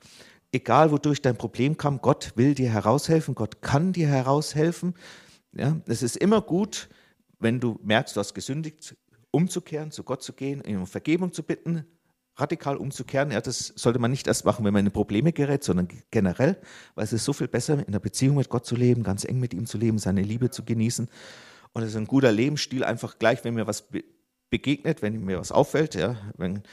[0.52, 4.96] Egal, wodurch dein Problem kam, Gott will dir heraushelfen, Gott kann dir heraushelfen.
[5.54, 6.90] Ja, es ist immer gut,
[7.40, 8.98] wenn du merkst, du hast gesündigt,
[9.32, 11.86] umzukehren, zu Gott zu gehen, ihn um Vergebung zu bitten,
[12.40, 13.32] radikal umzukehren.
[13.32, 16.58] Ja, das sollte man nicht erst machen, wenn man in Probleme gerät, sondern generell,
[16.96, 19.40] weil es ist so viel besser, in der Beziehung mit Gott zu leben, ganz eng
[19.40, 21.08] mit ihm zu leben, seine Liebe zu genießen.
[21.74, 23.86] Und es ist ein guter Lebensstil, einfach gleich, wenn mir was
[24.50, 26.64] begegnet, wenn mir was auffällt, ja, wenn,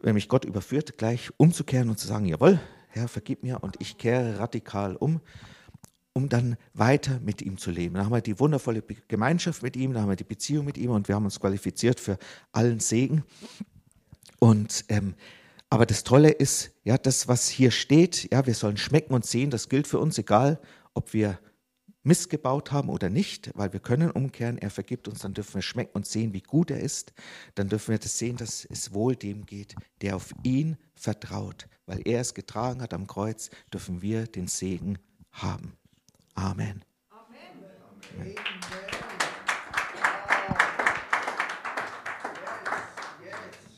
[0.00, 2.58] wenn mich Gott überführt, gleich umzukehren und zu sagen, jawohl,
[2.88, 5.20] Herr, vergib mir und ich kehre radikal um,
[6.12, 7.94] um dann weiter mit ihm zu leben.
[7.94, 10.90] Dann haben wir die wundervolle Gemeinschaft mit ihm, dann haben wir die Beziehung mit ihm
[10.90, 12.18] und wir haben uns qualifiziert für
[12.52, 13.24] allen Segen.
[14.42, 15.14] Und ähm,
[15.70, 19.50] aber das Tolle ist, ja, das, was hier steht, ja, wir sollen schmecken und sehen,
[19.50, 20.60] das gilt für uns, egal
[20.94, 21.38] ob wir
[22.02, 25.92] missgebaut haben oder nicht, weil wir können umkehren, er vergibt uns, dann dürfen wir schmecken
[25.94, 27.12] und sehen, wie gut er ist,
[27.54, 32.00] dann dürfen wir das sehen, dass es wohl dem geht, der auf ihn vertraut, weil
[32.04, 34.98] er es getragen hat am Kreuz, dürfen wir den Segen
[35.30, 35.74] haben.
[36.34, 36.84] Amen.
[37.10, 37.64] Amen.
[38.18, 38.34] Amen.